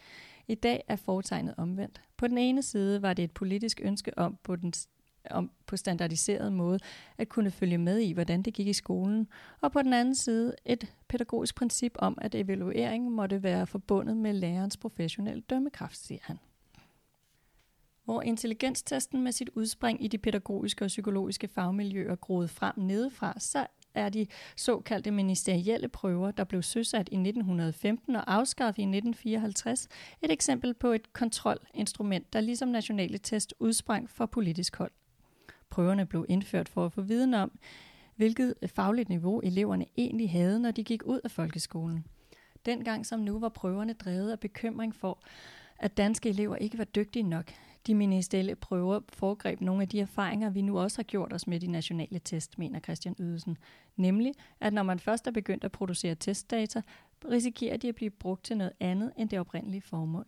I 0.47 0.55
dag 0.55 0.83
er 0.87 0.95
foretegnet 0.95 1.53
omvendt. 1.57 2.01
På 2.17 2.27
den 2.27 2.37
ene 2.37 2.63
side 2.63 3.01
var 3.01 3.13
det 3.13 3.23
et 3.23 3.31
politisk 3.31 3.81
ønske 3.83 4.17
om 4.17 4.37
på 4.43 4.55
den 4.55 4.73
om 5.31 5.51
på 5.65 5.77
standardiseret 5.77 6.53
måde 6.53 6.79
at 7.17 7.29
kunne 7.29 7.51
følge 7.51 7.77
med 7.77 7.99
i, 7.99 8.11
hvordan 8.11 8.41
det 8.41 8.53
gik 8.53 8.67
i 8.67 8.73
skolen, 8.73 9.27
og 9.61 9.71
på 9.71 9.81
den 9.81 9.93
anden 9.93 10.15
side 10.15 10.53
et 10.65 10.93
pædagogisk 11.07 11.55
princip 11.55 11.91
om, 11.99 12.17
at 12.21 12.35
evaluering 12.35 13.11
måtte 13.11 13.43
være 13.43 13.67
forbundet 13.67 14.17
med 14.17 14.33
lærerens 14.33 14.77
professionelle 14.77 15.41
dømmekraft, 15.41 15.97
siger 15.97 16.19
han. 16.23 16.39
Hvor 18.03 18.21
intelligenstesten 18.21 19.23
med 19.23 19.31
sit 19.31 19.49
udspring 19.49 20.03
i 20.03 20.07
de 20.07 20.17
pædagogiske 20.17 20.85
og 20.85 20.87
psykologiske 20.87 21.47
fagmiljøer 21.47 22.15
groede 22.15 22.47
frem 22.47 22.73
nedefra, 22.77 23.39
så 23.39 23.67
er 23.97 24.09
de 24.09 24.27
såkaldte 24.55 25.11
ministerielle 25.11 25.87
prøver, 25.87 26.31
der 26.31 26.43
blev 26.43 26.63
søsat 26.63 27.09
i 27.11 27.15
1915 27.15 28.15
og 28.15 28.33
afskaffet 28.33 28.79
i 28.79 28.83
1954, 28.83 29.87
et 30.21 30.31
eksempel 30.31 30.73
på 30.73 30.87
et 30.87 31.13
kontrolinstrument, 31.13 32.33
der 32.33 32.41
ligesom 32.41 32.69
nationale 32.69 33.17
test 33.17 33.53
udsprang 33.59 34.09
fra 34.09 34.25
politisk 34.25 34.75
hold. 34.75 34.91
Prøverne 35.69 36.05
blev 36.05 36.25
indført 36.29 36.69
for 36.69 36.85
at 36.85 36.93
få 36.93 37.01
viden 37.01 37.33
om, 37.33 37.59
hvilket 38.15 38.53
fagligt 38.65 39.09
niveau 39.09 39.39
eleverne 39.39 39.85
egentlig 39.97 40.31
havde, 40.31 40.59
når 40.59 40.71
de 40.71 40.83
gik 40.83 41.03
ud 41.05 41.19
af 41.23 41.31
folkeskolen. 41.31 42.05
Dengang 42.65 43.05
som 43.05 43.19
nu 43.19 43.39
var 43.39 43.49
prøverne 43.49 43.93
drevet 43.93 44.31
af 44.31 44.39
bekymring 44.39 44.95
for, 44.95 45.19
at 45.79 45.97
danske 45.97 46.29
elever 46.29 46.55
ikke 46.55 46.77
var 46.77 46.83
dygtige 46.83 47.23
nok 47.23 47.51
de 47.87 47.95
ministerielle 47.95 48.55
prøver 48.55 48.99
foregreb 49.09 49.61
nogle 49.61 49.81
af 49.81 49.89
de 49.89 49.99
erfaringer, 49.99 50.49
vi 50.49 50.61
nu 50.61 50.79
også 50.79 50.97
har 50.97 51.03
gjort 51.03 51.33
os 51.33 51.47
med 51.47 51.59
de 51.59 51.67
nationale 51.67 52.19
test, 52.19 52.59
mener 52.59 52.79
Christian 52.79 53.15
Ydelsen. 53.19 53.57
Nemlig, 53.95 54.33
at 54.59 54.73
når 54.73 54.83
man 54.83 54.99
først 54.99 55.27
er 55.27 55.31
begyndt 55.31 55.63
at 55.63 55.71
producere 55.71 56.15
testdata, 56.15 56.81
risikerer 57.31 57.77
de 57.77 57.89
at 57.89 57.95
blive 57.95 58.09
brugt 58.09 58.45
til 58.45 58.57
noget 58.57 58.73
andet 58.79 59.11
end 59.17 59.29
det 59.29 59.39
oprindelige 59.39 59.81
formål. 59.81 60.25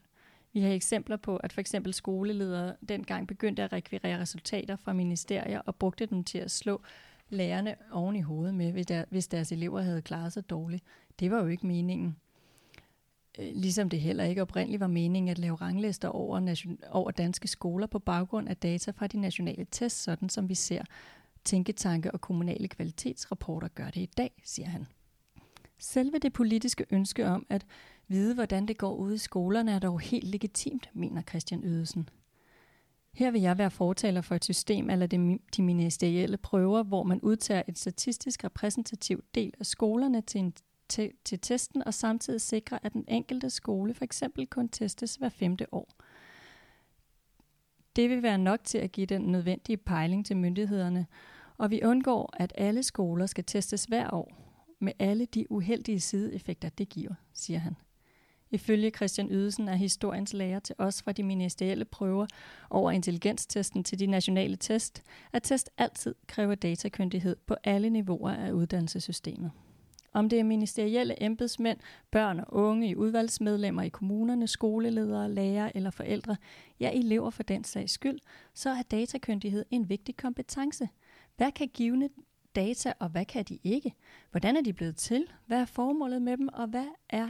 Vi 0.53 0.61
har 0.61 0.69
eksempler 0.69 1.17
på, 1.17 1.37
at 1.37 1.53
for 1.53 1.61
eksempel 1.61 1.93
skoleledere 1.93 2.75
dengang 2.89 3.27
begyndte 3.27 3.63
at 3.63 3.73
rekvirere 3.73 4.19
resultater 4.19 4.75
fra 4.75 4.93
ministerier 4.93 5.59
og 5.59 5.75
brugte 5.75 6.05
dem 6.05 6.23
til 6.23 6.37
at 6.37 6.51
slå 6.51 6.81
lærerne 7.29 7.75
oven 7.91 8.15
i 8.15 8.21
hovedet 8.21 8.55
med, 8.55 9.05
hvis 9.09 9.27
deres 9.27 9.51
elever 9.51 9.81
havde 9.81 10.01
klaret 10.01 10.33
sig 10.33 10.49
dårligt. 10.49 10.83
Det 11.19 11.31
var 11.31 11.41
jo 11.41 11.47
ikke 11.47 11.67
meningen. 11.67 12.17
Øh, 13.39 13.51
ligesom 13.55 13.89
det 13.89 14.01
heller 14.01 14.23
ikke 14.23 14.41
oprindeligt 14.41 14.79
var 14.79 14.87
meningen 14.87 15.29
at 15.29 15.39
lave 15.39 15.55
ranglister 15.55 16.07
over, 16.07 16.39
nation- 16.39 16.91
over 16.91 17.11
danske 17.11 17.47
skoler 17.47 17.87
på 17.87 17.99
baggrund 17.99 18.49
af 18.49 18.57
data 18.57 18.91
fra 18.91 19.07
de 19.07 19.19
nationale 19.19 19.65
tests, 19.71 20.03
sådan 20.03 20.29
som 20.29 20.49
vi 20.49 20.55
ser 20.55 20.83
tænketanke 21.43 22.11
og 22.11 22.21
kommunale 22.21 22.67
kvalitetsrapporter 22.67 23.67
gør 23.67 23.85
det 23.85 24.01
i 24.01 24.09
dag, 24.17 24.31
siger 24.43 24.69
han. 24.69 24.85
Selve 25.77 26.19
det 26.19 26.33
politiske 26.33 26.85
ønske 26.91 27.27
om 27.27 27.45
at 27.49 27.65
vide, 28.07 28.33
hvordan 28.33 28.65
det 28.65 28.77
går 28.77 28.95
ude 28.95 29.15
i 29.15 29.17
skolerne, 29.17 29.71
er 29.71 29.79
dog 29.79 29.99
helt 29.99 30.27
legitimt, 30.27 30.89
mener 30.93 31.21
Christian 31.21 31.63
Ydelsen. 31.63 32.09
Her 33.13 33.31
vil 33.31 33.41
jeg 33.41 33.57
være 33.57 33.71
fortaler 33.71 34.21
for 34.21 34.35
et 34.35 34.43
system 34.43 34.89
eller 34.89 35.07
de 35.55 35.61
ministerielle 35.61 36.37
prøver, 36.37 36.83
hvor 36.83 37.03
man 37.03 37.21
udtager 37.21 37.63
et 37.67 37.79
statistisk 37.79 38.43
repræsentativ 38.43 39.23
del 39.35 39.53
af 39.59 39.65
skolerne 39.65 40.21
til, 40.21 40.39
en, 40.39 40.53
til, 40.89 41.11
til 41.25 41.39
testen 41.39 41.83
og 41.85 41.93
samtidig 41.93 42.41
sikre, 42.41 42.85
at 42.85 42.93
den 42.93 43.05
enkelte 43.07 43.49
skole 43.49 43.93
for 43.93 44.03
eksempel 44.03 44.47
kun 44.47 44.69
testes 44.69 45.15
hver 45.15 45.29
femte 45.29 45.73
år. 45.73 45.89
Det 47.95 48.09
vil 48.09 48.23
være 48.23 48.37
nok 48.37 48.63
til 48.63 48.77
at 48.77 48.91
give 48.91 49.05
den 49.05 49.21
nødvendige 49.21 49.77
pejling 49.77 50.25
til 50.25 50.37
myndighederne, 50.37 51.05
og 51.57 51.71
vi 51.71 51.81
undgår, 51.83 52.33
at 52.33 52.53
alle 52.57 52.83
skoler 52.83 53.25
skal 53.25 53.43
testes 53.43 53.85
hver 53.85 54.13
år 54.13 54.35
med 54.79 54.93
alle 54.99 55.25
de 55.25 55.51
uheldige 55.51 55.99
sideeffekter, 55.99 56.69
det 56.69 56.89
giver, 56.89 57.13
siger 57.33 57.59
han. 57.59 57.75
Ifølge 58.51 58.89
Christian 58.89 59.31
Ydelsen 59.31 59.67
er 59.67 59.75
historiens 59.75 60.33
lærer 60.33 60.59
til 60.59 60.75
os 60.77 61.01
fra 61.01 61.11
de 61.11 61.23
ministerielle 61.23 61.85
prøver 61.85 62.27
over 62.69 62.91
intelligenstesten 62.91 63.83
til 63.83 63.99
de 63.99 64.07
nationale 64.07 64.55
test, 64.55 65.03
at 65.33 65.43
test 65.43 65.69
altid 65.77 66.15
kræver 66.27 66.55
datakyndighed 66.55 67.35
på 67.47 67.55
alle 67.63 67.89
niveauer 67.89 68.31
af 68.31 68.51
uddannelsessystemet. 68.51 69.51
Om 70.13 70.29
det 70.29 70.39
er 70.39 70.43
ministerielle 70.43 71.23
embedsmænd, 71.23 71.79
børn 72.11 72.39
og 72.39 72.53
unge 72.53 72.89
i 72.89 72.95
udvalgsmedlemmer 72.95 73.81
i 73.81 73.89
kommunerne, 73.89 74.47
skoleledere, 74.47 75.31
lærere 75.31 75.75
eller 75.75 75.89
forældre, 75.89 76.35
ja 76.79 76.91
elever 76.93 77.29
for 77.29 77.43
den 77.43 77.63
sags 77.63 77.93
skyld, 77.93 78.19
så 78.53 78.69
er 78.69 78.81
datakyndighed 78.81 79.65
en 79.71 79.89
vigtig 79.89 80.17
kompetence. 80.17 80.89
Hvad 81.37 81.51
kan 81.51 81.67
givende 81.73 82.09
data, 82.55 82.93
og 82.99 83.09
hvad 83.09 83.25
kan 83.25 83.43
de 83.43 83.59
ikke? 83.63 83.93
Hvordan 84.31 84.57
er 84.57 84.61
de 84.61 84.73
blevet 84.73 84.95
til? 84.95 85.27
Hvad 85.45 85.61
er 85.61 85.65
formålet 85.65 86.21
med 86.21 86.37
dem, 86.37 86.47
og 86.53 86.67
hvad 86.67 86.87
er 87.09 87.29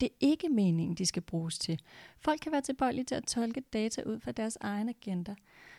det 0.00 0.08
ikke 0.20 0.48
meningen, 0.48 0.94
de 0.94 1.06
skal 1.06 1.22
bruges 1.22 1.58
til. 1.58 1.80
Folk 2.18 2.40
kan 2.40 2.52
være 2.52 2.60
tilbøjelige 2.60 3.04
til 3.04 3.14
at 3.14 3.24
tolke 3.24 3.60
data 3.60 4.02
ud 4.02 4.20
fra 4.20 4.32
deres 4.32 4.58
egen 4.60 4.88
agenda. 4.88 5.34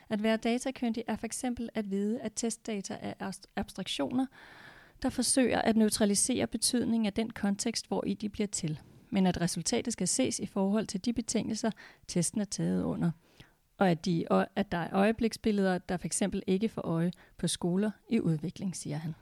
At 0.10 0.24
være 0.24 0.38
datakyndig 0.38 1.03
er 1.08 1.15
for 1.15 1.25
eksempel 1.25 1.70
at 1.74 1.91
vide, 1.91 2.22
at 2.22 2.32
testdata 2.36 2.98
er 3.01 3.32
abstraktioner, 3.55 4.25
der 5.03 5.10
forsøger 5.10 5.62
at 5.62 5.77
neutralisere 5.77 6.48
betydningen 6.48 7.05
af 7.05 7.13
den 7.13 7.29
kontekst, 7.29 7.88
hvor 7.88 8.03
i 8.07 8.13
de 8.13 8.29
bliver 8.29 8.48
til. 8.48 8.79
Men 9.10 9.27
at 9.27 9.41
resultatet 9.41 9.93
skal 9.93 10.07
ses 10.07 10.39
i 10.39 10.45
forhold 10.45 10.88
til 10.88 11.05
de 11.05 11.13
betingelser, 11.13 11.72
testen 12.07 12.41
er 12.41 12.45
taget 12.45 12.83
under. 12.83 13.12
Og 13.77 13.91
at, 13.91 14.05
de, 14.05 14.25
at 14.55 14.72
der 14.72 14.77
er 14.77 14.93
øjebliksbilleder, 14.93 15.77
der 15.77 15.98
for 15.98 16.05
eksempel 16.05 16.43
ikke 16.48 16.69
får 16.69 16.81
øje 16.81 17.12
på 17.38 17.48
skoler 17.48 17.91
i 18.10 18.19
udvikling, 18.19 18.75
siger 18.75 18.98
han. 18.98 19.15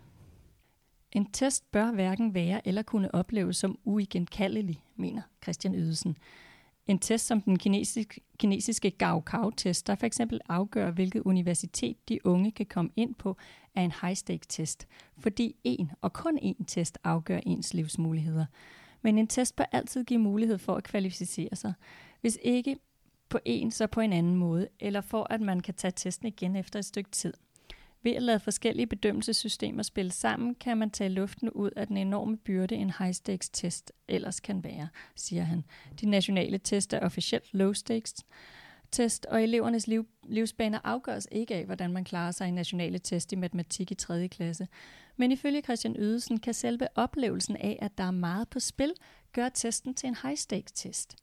En 1.11 1.31
test 1.31 1.71
bør 1.71 1.91
hverken 1.91 2.33
være 2.33 2.67
eller 2.67 2.81
kunne 2.81 3.15
opleves 3.15 3.57
som 3.57 3.79
uigenkaldelig, 3.83 4.83
mener 4.95 5.21
Christian 5.43 5.75
Ydelsen. 5.75 6.17
En 6.87 6.99
test 6.99 7.27
som 7.27 7.41
den 7.41 7.59
kinesiske, 7.59 8.21
kinesiske 8.39 8.91
Gaokao-test, 8.91 9.87
der 9.87 9.95
for 9.95 10.05
eksempel 10.05 10.39
afgør, 10.49 10.91
hvilket 10.91 11.21
universitet 11.21 12.09
de 12.09 12.25
unge 12.25 12.51
kan 12.51 12.65
komme 12.65 12.91
ind 12.95 13.15
på, 13.15 13.37
er 13.75 13.81
en 13.81 13.93
high-stake-test, 14.01 14.87
fordi 15.17 15.55
en 15.63 15.91
og 16.01 16.13
kun 16.13 16.39
én 16.39 16.65
test 16.67 16.97
afgør 17.03 17.39
ens 17.45 17.73
livsmuligheder. 17.73 18.45
Men 19.01 19.17
en 19.17 19.27
test 19.27 19.55
bør 19.55 19.65
altid 19.71 20.03
give 20.03 20.19
mulighed 20.19 20.57
for 20.57 20.75
at 20.75 20.83
kvalificere 20.83 21.55
sig. 21.55 21.73
Hvis 22.21 22.37
ikke 22.41 22.77
på 23.29 23.39
en, 23.45 23.71
så 23.71 23.87
på 23.87 24.01
en 24.01 24.13
anden 24.13 24.35
måde, 24.35 24.67
eller 24.79 25.01
for 25.01 25.27
at 25.29 25.41
man 25.41 25.59
kan 25.59 25.73
tage 25.73 25.91
testen 25.95 26.27
igen 26.27 26.55
efter 26.55 26.79
et 26.79 26.85
stykke 26.85 27.11
tid– 27.11 27.33
ved 28.03 28.11
at 28.11 28.23
lade 28.23 28.39
forskellige 28.39 28.87
bedømmelsessystemer 28.87 29.83
spille 29.83 30.11
sammen, 30.11 30.55
kan 30.55 30.77
man 30.77 30.89
tage 30.89 31.09
luften 31.09 31.49
ud 31.49 31.71
af 31.75 31.87
den 31.87 31.97
enorme 31.97 32.37
byrde, 32.37 32.75
en 32.75 32.91
high-stakes 32.99 33.49
test 33.49 33.91
ellers 34.07 34.39
kan 34.39 34.63
være, 34.63 34.87
siger 35.15 35.43
han. 35.43 35.63
De 36.01 36.05
nationale 36.05 36.57
test 36.57 36.93
er 36.93 36.99
officielt 36.99 37.53
low-stakes 37.53 38.13
test, 38.91 39.25
og 39.25 39.43
elevernes 39.43 39.87
liv, 39.87 40.07
livsbaner 40.23 40.79
afgøres 40.83 41.27
ikke 41.31 41.55
af, 41.55 41.65
hvordan 41.65 41.93
man 41.93 42.03
klarer 42.03 42.31
sig 42.31 42.47
i 42.47 42.51
nationale 42.51 42.99
test 42.99 43.31
i 43.31 43.35
matematik 43.35 43.91
i 43.91 43.95
3. 43.95 44.27
klasse. 44.27 44.67
Men 45.17 45.31
ifølge 45.31 45.61
Christian 45.61 45.95
Ydelsen 45.99 46.39
kan 46.39 46.53
selve 46.53 46.87
oplevelsen 46.95 47.57
af, 47.57 47.79
at 47.81 47.97
der 47.97 48.03
er 48.03 48.11
meget 48.11 48.49
på 48.49 48.59
spil, 48.59 48.93
gøre 49.33 49.49
testen 49.53 49.93
til 49.93 50.07
en 50.07 50.15
high-stakes 50.15 50.71
test. 50.75 51.15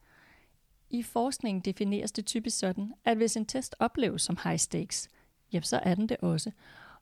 I 0.91 1.03
forskningen 1.03 1.61
defineres 1.61 2.13
det 2.13 2.27
typisk 2.27 2.59
sådan, 2.59 2.93
at 3.05 3.17
hvis 3.17 3.37
en 3.37 3.47
test 3.47 3.75
opleves 3.79 4.23
som 4.23 4.39
high 4.45 4.59
stakes, 4.59 5.09
ja, 5.53 5.61
så 5.61 5.81
er 5.83 5.95
den 5.95 6.09
det 6.09 6.17
også. 6.17 6.51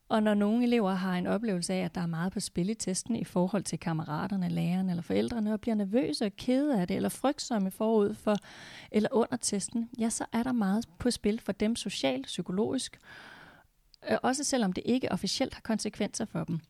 Og 0.08 0.22
når 0.22 0.34
nogle 0.34 0.64
elever 0.64 0.92
har 0.92 1.14
en 1.14 1.26
oplevelse 1.26 1.74
af, 1.74 1.84
at 1.84 1.94
der 1.94 2.00
er 2.00 2.06
meget 2.06 2.32
på 2.32 2.40
spil 2.40 2.70
i 2.70 2.74
testen 2.74 3.16
i 3.16 3.24
forhold 3.24 3.62
til 3.62 3.78
kammeraterne, 3.78 4.48
lærerne 4.48 4.90
eller 4.92 5.02
forældrene, 5.02 5.52
og 5.52 5.60
bliver 5.60 5.74
nervøse 5.74 6.24
og 6.24 6.36
kede 6.36 6.80
af 6.80 6.88
det, 6.88 6.96
eller 6.96 7.08
frygtsomme 7.08 7.70
forud 7.70 8.14
for 8.14 8.36
eller 8.92 9.08
under 9.12 9.36
testen, 9.36 9.90
ja, 9.98 10.10
så 10.10 10.24
er 10.32 10.42
der 10.42 10.52
meget 10.52 10.88
på 10.98 11.10
spil 11.10 11.40
for 11.40 11.52
dem 11.52 11.76
socialt, 11.76 12.26
psykologisk, 12.26 12.98
øh, 14.10 14.18
også 14.22 14.44
selvom 14.44 14.72
det 14.72 14.82
ikke 14.86 15.12
officielt 15.12 15.54
har 15.54 15.60
konsekvenser 15.60 16.24
for 16.24 16.44
dem. 16.44 16.60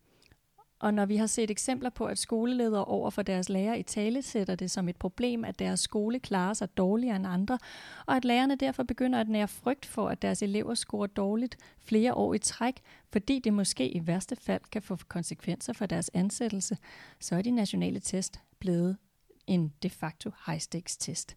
Og 0.79 0.95
når 0.95 1.07
vi 1.07 1.17
har 1.17 1.27
set 1.27 1.51
eksempler 1.51 1.91
på, 1.91 2.05
at 2.05 2.19
skoleledere 2.19 2.85
over 2.85 3.11
for 3.11 3.23
deres 3.23 3.49
lærere 3.49 3.79
i 3.79 3.83
tale 3.83 4.23
sætter 4.23 4.55
det 4.55 4.71
som 4.71 4.89
et 4.89 4.97
problem, 4.97 5.45
at 5.45 5.59
deres 5.59 5.81
skole 5.81 6.21
klarer 6.21 6.55
sig 6.55 6.77
dårligere 6.77 7.17
end 7.17 7.27
andre, 7.27 7.59
og 8.07 8.17
at 8.17 8.25
lærerne 8.25 8.57
derfor 8.57 8.83
begynder 8.83 9.21
at 9.21 9.29
nære 9.29 9.49
frygt 9.49 9.87
for, 9.87 10.09
at 10.09 10.23
deres 10.23 10.43
elever 10.43 10.75
scorer 10.75 11.07
dårligt 11.07 11.57
flere 11.81 12.15
år 12.15 12.35
i 12.35 12.39
træk, 12.39 12.81
fordi 13.13 13.39
det 13.39 13.53
måske 13.53 13.91
i 13.91 14.07
værste 14.07 14.37
fald 14.37 14.63
kan 14.73 14.83
få 14.83 14.99
konsekvenser 15.09 15.73
for 15.73 15.87
deres 15.87 16.11
ansættelse, 16.15 16.77
så 17.21 17.37
er 17.37 17.43
de 17.43 17.51
nationale 17.51 18.01
test 18.01 18.41
blevet 18.59 18.97
en 19.47 19.73
de 19.83 19.91
facto 19.91 20.31
high-stakes 20.47 20.97
test. 20.97 21.37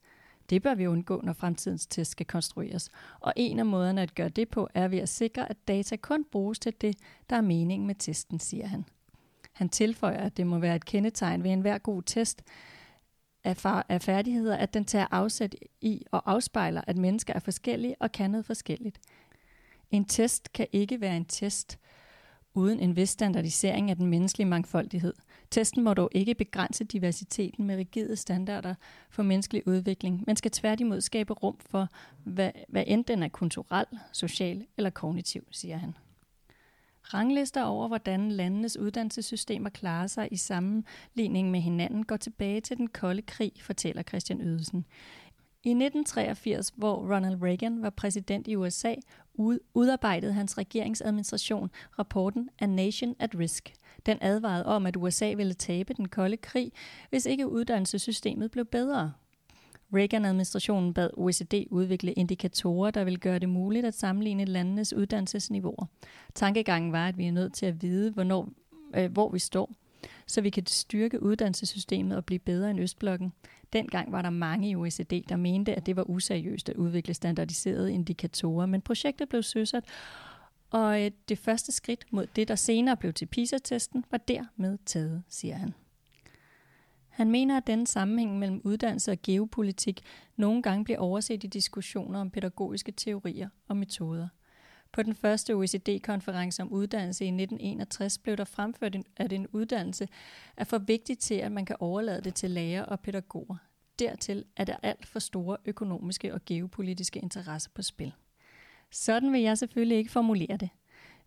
Det 0.50 0.62
bør 0.62 0.76
vi 0.76 0.88
undgå, 0.88 1.22
når 1.24 1.34
fremtidens 1.34 1.88
test 1.88 2.12
skal 2.12 2.26
konstrueres. 2.26 2.90
Og 3.20 3.34
en 3.36 3.60
af 3.60 3.66
måderne 3.66 4.02
at 4.02 4.16
gøre 4.16 4.30
det 4.30 4.50
på 4.50 4.70
er 4.74 4.88
ved 4.88 5.00
at 5.00 5.10
sikre, 5.10 5.50
at 5.50 5.68
data 5.68 5.96
kun 5.96 6.26
bruges 6.32 6.60
til 6.60 6.74
det, 6.82 6.98
der 7.30 7.36
er 7.36 7.42
meningen 7.42 7.88
med 7.88 7.96
testen, 7.96 8.40
siger 8.40 8.68
han. 8.68 8.86
Han 9.52 9.70
tilføjer, 9.70 10.20
at 10.20 10.38
det 10.38 10.48
må 10.48 10.60
være 10.60 10.76
et 10.76 10.86
kendetegn 10.86 11.44
ved 11.44 11.52
enhver 11.52 11.78
god 11.78 12.04
test 12.04 12.44
af, 13.44 14.02
færdigheder, 14.02 14.56
at 14.56 14.74
den 14.74 14.86
tager 14.86 15.08
afsæt 15.12 15.56
i 15.82 16.04
og 16.12 16.32
afspejler, 16.32 16.82
at 16.88 16.98
mennesker 16.98 17.34
er 17.34 17.40
forskellige 17.40 17.96
og 18.00 18.12
kan 18.12 18.32
noget 18.32 18.46
forskelligt. 18.46 19.00
En 19.92 20.06
test 20.06 20.54
kan 20.54 20.68
ikke 20.72 21.02
være 21.02 21.18
en 21.18 21.26
test 21.26 21.80
uden 22.54 22.80
en 22.80 22.96
vis 22.96 23.10
standardisering 23.10 23.90
af 23.90 23.96
den 23.96 24.08
menneskelige 24.08 24.48
mangfoldighed. 24.48 25.14
Testen 25.52 25.84
må 25.84 25.94
dog 25.94 26.10
ikke 26.12 26.36
begrænse 26.36 26.84
diversiteten 26.84 27.66
med 27.66 27.78
rigide 27.78 28.16
standarder 28.16 28.76
for 29.10 29.24
menneskelig 29.24 29.68
udvikling, 29.68 30.24
men 30.28 30.36
skal 30.36 30.52
tværtimod 30.52 31.02
skabe 31.02 31.34
rum 31.34 31.58
for, 31.60 31.88
hvad, 32.24 32.52
hvad 32.70 32.84
end 32.88 33.06
den 33.06 33.24
er 33.24 33.28
kulturel, 33.30 33.86
social 34.12 34.66
eller 34.78 34.90
kognitiv, 34.90 35.48
siger 35.52 35.78
han. 35.78 35.96
Ranglister 37.14 37.64
over, 37.64 37.88
hvordan 37.88 38.32
landenes 38.32 38.78
uddannelsessystemer 38.78 39.70
klarer 39.70 40.08
sig 40.08 40.28
i 40.32 40.38
sammenligning 40.38 41.52
med 41.52 41.60
hinanden, 41.60 42.06
går 42.06 42.18
tilbage 42.18 42.62
til 42.62 42.78
den 42.78 42.88
kolde 42.88 43.22
krig, 43.22 43.52
fortæller 43.62 44.04
Christian 44.04 44.42
Ydelsen. 44.42 44.86
I 45.64 45.70
1983, 45.70 46.74
hvor 46.76 47.16
Ronald 47.16 47.44
Reagan 47.44 47.82
var 47.82 47.90
præsident 47.90 48.48
i 48.48 48.56
USA, 48.56 48.96
udarbejdede 49.74 50.34
hans 50.34 50.58
regeringsadministration 50.58 51.70
rapporten 52.00 52.50
A 52.60 52.66
Nation 52.66 53.16
at 53.20 53.36
Risk. 53.40 53.74
Den 54.06 54.18
advarede 54.22 54.66
om, 54.66 54.86
at 54.86 54.98
USA 54.98 55.34
ville 55.34 55.54
tabe 55.54 55.94
den 55.94 56.08
kolde 56.08 56.38
krig, 56.38 56.72
hvis 57.10 57.26
ikke 57.26 57.48
uddannelsessystemet 57.48 58.52
blev 58.52 58.66
bedre. 58.66 59.14
Reagan-administrationen 59.94 60.94
bad 60.94 61.10
OECD 61.14 61.68
udvikle 61.72 62.14
indikatorer, 62.14 62.92
der 62.92 63.04
ville 63.04 63.20
gøre 63.20 63.40
det 63.40 63.50
muligt 63.50 63.86
at 63.86 63.94
sammenligne 63.94 64.46
landenes 64.46 64.94
uddannelsesniveauer. 64.94 65.86
Tankegangen 66.36 66.92
var, 66.92 67.08
at 67.08 67.18
vi 67.18 67.28
er 67.28 67.32
nødt 67.32 67.54
til 67.54 67.66
at 67.66 67.82
vide, 67.82 68.12
hvornår, 68.12 68.50
øh, 68.96 69.12
hvor 69.12 69.30
vi 69.30 69.40
står, 69.40 69.72
så 70.28 70.42
vi 70.42 70.50
kan 70.50 70.66
styrke 70.66 71.24
uddannelsessystemet 71.24 72.18
og 72.18 72.26
blive 72.26 72.40
bedre 72.40 72.72
end 72.72 72.80
Østblokken. 72.80 73.34
Dengang 73.74 74.12
var 74.12 74.22
der 74.22 74.30
mange 74.30 74.70
i 74.70 74.76
OECD, 74.76 75.24
der 75.30 75.36
mente, 75.36 75.76
at 75.76 75.86
det 75.86 75.96
var 75.96 76.10
useriøst 76.10 76.70
at 76.70 76.76
udvikle 76.76 77.14
standardiserede 77.14 77.94
indikatorer, 77.94 78.66
men 78.66 78.82
projektet 78.82 79.30
blev 79.30 79.44
søsat, 79.44 79.84
og 80.70 81.02
øh, 81.02 81.12
det 81.30 81.38
første 81.38 81.72
skridt 81.72 82.06
mod 82.12 82.28
det, 82.36 82.48
der 82.48 82.56
senere 82.56 82.98
blev 82.98 83.14
til 83.14 83.26
PISA-testen, 83.26 84.06
var 84.12 84.18
dermed 84.18 84.78
taget, 84.86 85.24
siger 85.30 85.56
han. 85.56 85.74
Han 87.20 87.32
mener, 87.32 87.58
at 87.58 87.68
denne 87.68 87.88
sammenhæng 87.88 88.40
mellem 88.40 88.62
uddannelse 88.64 89.12
og 89.12 89.18
geopolitik 89.24 90.02
nogle 90.36 90.62
gange 90.62 90.84
bliver 90.84 91.00
overset 91.00 91.44
i 91.44 91.48
diskussioner 91.48 92.20
om 92.20 92.30
pædagogiske 92.30 92.92
teorier 92.92 93.50
og 93.68 93.78
metoder. 93.78 94.28
På 94.92 95.04
den 95.04 95.16
første 95.16 95.56
OECD-konference 95.56 96.62
om 96.62 96.72
uddannelse 96.72 97.26
i 97.26 97.28
1961 97.28 98.18
blev 98.18 98.38
der 98.38 98.44
fremført, 98.44 98.96
at 99.18 99.34
en 99.34 99.48
uddannelse 99.48 100.08
er 100.58 100.64
for 100.64 100.78
vigtig 100.78 101.18
til, 101.18 101.36
at 101.36 101.52
man 101.52 101.66
kan 101.66 101.76
overlade 101.80 102.22
det 102.22 102.36
til 102.36 102.52
lærere 102.52 102.86
og 102.86 103.00
pædagoger. 103.00 103.56
Dertil 104.00 104.46
er 104.58 104.64
der 104.64 104.76
alt 104.84 105.06
for 105.06 105.20
store 105.20 105.58
økonomiske 105.66 106.34
og 106.34 106.46
geopolitiske 106.46 107.20
interesser 107.20 107.70
på 107.76 107.82
spil. 107.82 108.14
Sådan 108.92 109.34
vil 109.34 109.42
jeg 109.42 109.58
selvfølgelig 109.58 109.98
ikke 109.98 110.12
formulere 110.12 110.58
det. 110.58 110.70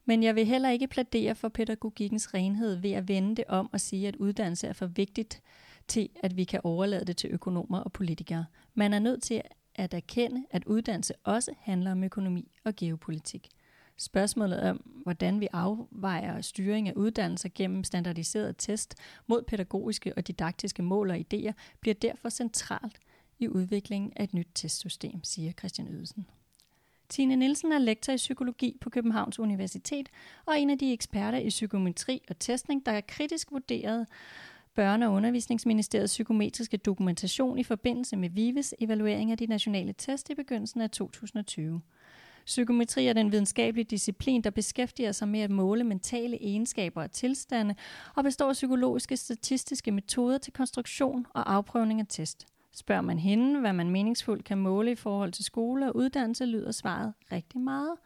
Men 0.04 0.22
jeg 0.22 0.34
vil 0.34 0.46
heller 0.46 0.70
ikke 0.70 0.86
pladere 0.86 1.34
for 1.34 1.48
pædagogikkens 1.48 2.34
renhed 2.34 2.76
ved 2.76 2.92
at 2.92 3.08
vende 3.08 3.36
det 3.36 3.44
om 3.48 3.70
og 3.72 3.80
sige, 3.80 4.08
at 4.08 4.16
uddannelse 4.16 4.66
er 4.66 4.72
for 4.72 4.86
vigtigt 4.86 5.42
til, 5.92 6.08
at 6.22 6.36
vi 6.36 6.44
kan 6.44 6.60
overlade 6.64 7.04
det 7.04 7.16
til 7.16 7.30
økonomer 7.30 7.78
og 7.78 7.92
politikere. 7.92 8.44
Man 8.74 8.92
er 8.92 8.98
nødt 8.98 9.22
til 9.22 9.42
at 9.74 9.94
erkende, 9.94 10.44
at 10.50 10.64
uddannelse 10.64 11.14
også 11.24 11.54
handler 11.58 11.92
om 11.92 12.04
økonomi 12.04 12.52
og 12.64 12.76
geopolitik. 12.76 13.48
Spørgsmålet 13.96 14.60
om, 14.60 14.76
hvordan 15.02 15.40
vi 15.40 15.48
afvejer 15.52 16.40
styring 16.40 16.88
af 16.88 16.92
uddannelser 16.96 17.48
gennem 17.54 17.84
standardiseret 17.84 18.54
test 18.58 18.94
mod 19.26 19.42
pædagogiske 19.42 20.12
og 20.16 20.26
didaktiske 20.26 20.82
mål 20.82 21.10
og 21.10 21.16
idéer, 21.16 21.52
bliver 21.80 21.94
derfor 21.94 22.28
centralt 22.28 22.98
i 23.38 23.48
udviklingen 23.48 24.12
af 24.16 24.24
et 24.24 24.34
nyt 24.34 24.48
testsystem, 24.54 25.24
siger 25.24 25.52
Christian 25.52 25.88
Ydelsen. 25.88 26.26
Tine 27.08 27.36
Nielsen 27.36 27.72
er 27.72 27.78
lektor 27.78 28.12
i 28.12 28.16
psykologi 28.16 28.76
på 28.80 28.90
Københavns 28.90 29.38
Universitet 29.38 30.08
og 30.46 30.60
en 30.60 30.70
af 30.70 30.78
de 30.78 30.92
eksperter 30.92 31.38
i 31.38 31.48
psykometri 31.48 32.22
og 32.28 32.38
testning, 32.38 32.86
der 32.86 32.92
er 32.92 33.00
kritisk 33.00 33.52
vurderet 33.52 34.06
Børne- 34.78 35.06
og 35.06 35.12
Undervisningsministeriets 35.12 36.12
psykometriske 36.12 36.76
dokumentation 36.76 37.58
i 37.58 37.64
forbindelse 37.64 38.16
med 38.16 38.30
VIVES 38.30 38.74
evaluering 38.80 39.30
af 39.30 39.38
de 39.38 39.46
nationale 39.46 39.92
test 39.92 40.30
i 40.30 40.34
begyndelsen 40.34 40.80
af 40.80 40.90
2020. 40.90 41.80
Psykometri 42.46 43.06
er 43.06 43.12
den 43.12 43.32
videnskabelige 43.32 43.84
disciplin, 43.84 44.42
der 44.42 44.50
beskæftiger 44.50 45.12
sig 45.12 45.28
med 45.28 45.40
at 45.40 45.50
måle 45.50 45.84
mentale 45.84 46.42
egenskaber 46.42 47.02
og 47.02 47.10
tilstande 47.10 47.74
og 48.14 48.24
består 48.24 48.48
af 48.48 48.52
psykologiske 48.52 49.16
statistiske 49.16 49.90
metoder 49.90 50.38
til 50.38 50.52
konstruktion 50.52 51.26
og 51.30 51.52
afprøvning 51.52 52.00
af 52.00 52.06
test. 52.08 52.46
Spørger 52.74 53.02
man 53.02 53.18
hende, 53.18 53.60
hvad 53.60 53.72
man 53.72 53.90
meningsfuldt 53.90 54.44
kan 54.44 54.58
måle 54.58 54.92
i 54.92 54.94
forhold 54.94 55.32
til 55.32 55.44
skole 55.44 55.86
og 55.88 55.96
uddannelse, 55.96 56.46
lyder 56.46 56.72
svaret 56.72 57.12
rigtig 57.32 57.60
meget. 57.60 57.96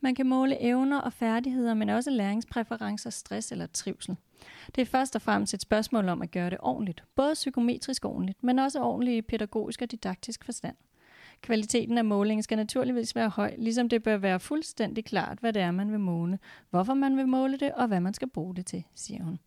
Man 0.00 0.14
kan 0.14 0.26
måle 0.26 0.62
evner 0.62 1.00
og 1.00 1.12
færdigheder, 1.12 1.74
men 1.74 1.88
også 1.88 2.10
læringspræferencer, 2.10 3.10
stress 3.10 3.52
eller 3.52 3.66
trivsel. 3.66 4.16
Det 4.74 4.82
er 4.82 4.86
først 4.86 5.16
og 5.16 5.22
fremmest 5.22 5.54
et 5.54 5.60
spørgsmål 5.60 6.08
om 6.08 6.22
at 6.22 6.30
gøre 6.30 6.50
det 6.50 6.58
ordentligt. 6.60 7.04
Både 7.14 7.34
psykometrisk 7.34 8.04
ordentligt, 8.04 8.44
men 8.44 8.58
også 8.58 8.82
ordentligt 8.82 9.16
i 9.16 9.22
pædagogisk 9.22 9.82
og 9.82 9.90
didaktisk 9.90 10.44
forstand. 10.44 10.76
Kvaliteten 11.42 11.98
af 11.98 12.04
målingen 12.04 12.42
skal 12.42 12.56
naturligvis 12.56 13.16
være 13.16 13.28
høj, 13.28 13.54
ligesom 13.58 13.88
det 13.88 14.02
bør 14.02 14.16
være 14.16 14.40
fuldstændig 14.40 15.04
klart, 15.04 15.38
hvad 15.38 15.52
det 15.52 15.62
er, 15.62 15.70
man 15.70 15.92
vil 15.92 16.00
måle, 16.00 16.38
hvorfor 16.70 16.94
man 16.94 17.16
vil 17.16 17.28
måle 17.28 17.56
det, 17.56 17.72
og 17.72 17.86
hvad 17.86 18.00
man 18.00 18.14
skal 18.14 18.28
bruge 18.28 18.54
det 18.56 18.66
til, 18.66 18.84
siger 18.94 19.24
hun. 19.24 19.38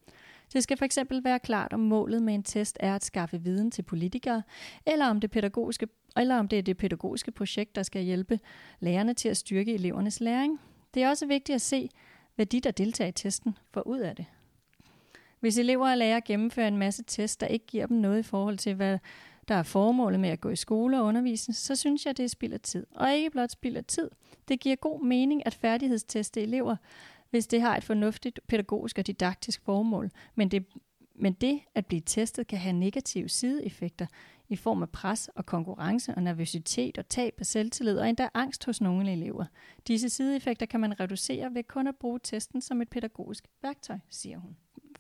Det 0.54 0.64
skal 0.64 0.78
fx 0.78 0.98
være 1.24 1.40
klart, 1.40 1.74
om 1.74 1.80
målet 1.80 2.24
med 2.24 2.34
en 2.34 2.44
test 2.44 2.78
er 2.80 2.96
at 2.96 3.06
skaffe 3.06 3.42
viden 3.42 3.72
til 3.72 3.82
politikere, 3.82 4.44
eller 4.86 5.06
om 5.06 5.20
det, 5.20 5.32
pædagogiske, 5.32 5.88
eller 6.18 6.40
om 6.40 6.48
det 6.48 6.60
er 6.60 6.64
det 6.64 6.78
pædagogiske 6.78 7.32
projekt, 7.32 7.76
der 7.76 7.84
skal 7.84 8.04
hjælpe 8.04 8.40
lærerne 8.80 9.14
til 9.14 9.30
at 9.30 9.38
styrke 9.38 9.74
elevernes 9.74 10.20
læring. 10.20 10.60
Det 10.94 11.04
er 11.04 11.10
også 11.10 11.26
vigtigt 11.26 11.56
at 11.56 11.62
se, 11.62 11.90
hvad 12.36 12.46
de, 12.46 12.60
der 12.60 12.72
deltager 12.72 13.08
i 13.08 13.12
testen, 13.12 13.58
får 13.72 13.88
ud 13.88 14.00
af 14.00 14.16
det. 14.16 14.26
Hvis 15.40 15.58
elever 15.58 15.92
og 15.92 15.98
lærere 15.98 16.22
gennemfører 16.22 16.68
en 16.68 16.78
masse 16.78 17.04
tests, 17.08 17.38
der 17.38 17.48
ikke 17.48 17.66
giver 17.66 17.88
dem 17.88 17.98
noget 17.98 18.20
i 18.20 18.24
forhold 18.24 18.58
til, 18.58 18.76
hvad 18.76 19.00
der 19.48 19.56
er 19.56 19.64
formålet 19.64 20.20
med 20.20 20.30
at 20.30 20.42
gå 20.42 20.50
i 20.50 20.56
skole 20.56 21.00
og 21.00 21.06
undervise, 21.06 21.54
så 21.54 21.76
synes 21.76 22.06
jeg, 22.06 22.18
det 22.18 22.24
er 22.24 22.30
spild 22.30 22.54
af 22.54 22.60
tid. 22.60 22.86
Og 22.96 23.14
ikke 23.14 23.30
blot 23.30 23.52
spild 23.52 23.78
af 23.78 23.86
tid. 23.86 24.10
Det 24.48 24.60
giver 24.60 24.76
god 24.76 25.04
mening 25.04 25.46
at 25.46 25.54
færdighedsteste 25.54 26.42
elever, 26.42 26.76
hvis 27.30 27.48
det 27.48 27.62
har 27.62 27.78
et 27.78 27.84
fornuftigt 27.84 28.40
pædagogisk 28.48 28.98
og 28.98 29.08
didaktisk 29.08 29.62
formål. 29.66 30.12
Men 30.36 30.50
det, 30.50 30.66
men 31.24 31.34
det 31.34 31.60
at 31.76 31.86
blive 31.86 32.02
testet 32.06 32.48
kan 32.48 32.60
have 32.60 32.74
negative 32.74 33.30
sideeffekter 33.30 34.06
i 34.50 34.56
form 34.56 34.82
af 34.82 34.90
pres 34.90 35.30
og 35.36 35.46
konkurrence 35.46 36.16
og 36.16 36.24
nervøsitet 36.24 36.98
og 36.98 37.10
tab 37.10 37.34
af 37.40 37.46
selvtillid 37.46 37.98
og 37.98 38.10
endda 38.10 38.30
angst 38.34 38.66
hos 38.66 38.82
nogle 38.82 39.12
elever. 39.12 39.46
Disse 39.88 40.10
sideeffekter 40.10 40.66
kan 40.66 40.80
man 40.80 41.00
reducere 41.00 41.54
ved 41.54 41.64
kun 41.64 41.88
at 41.88 41.96
bruge 41.96 42.20
testen 42.24 42.62
som 42.62 42.82
et 42.82 42.90
pædagogisk 42.90 43.48
værktøj, 43.62 43.98
siger 44.10 44.38
hun. 44.38 44.56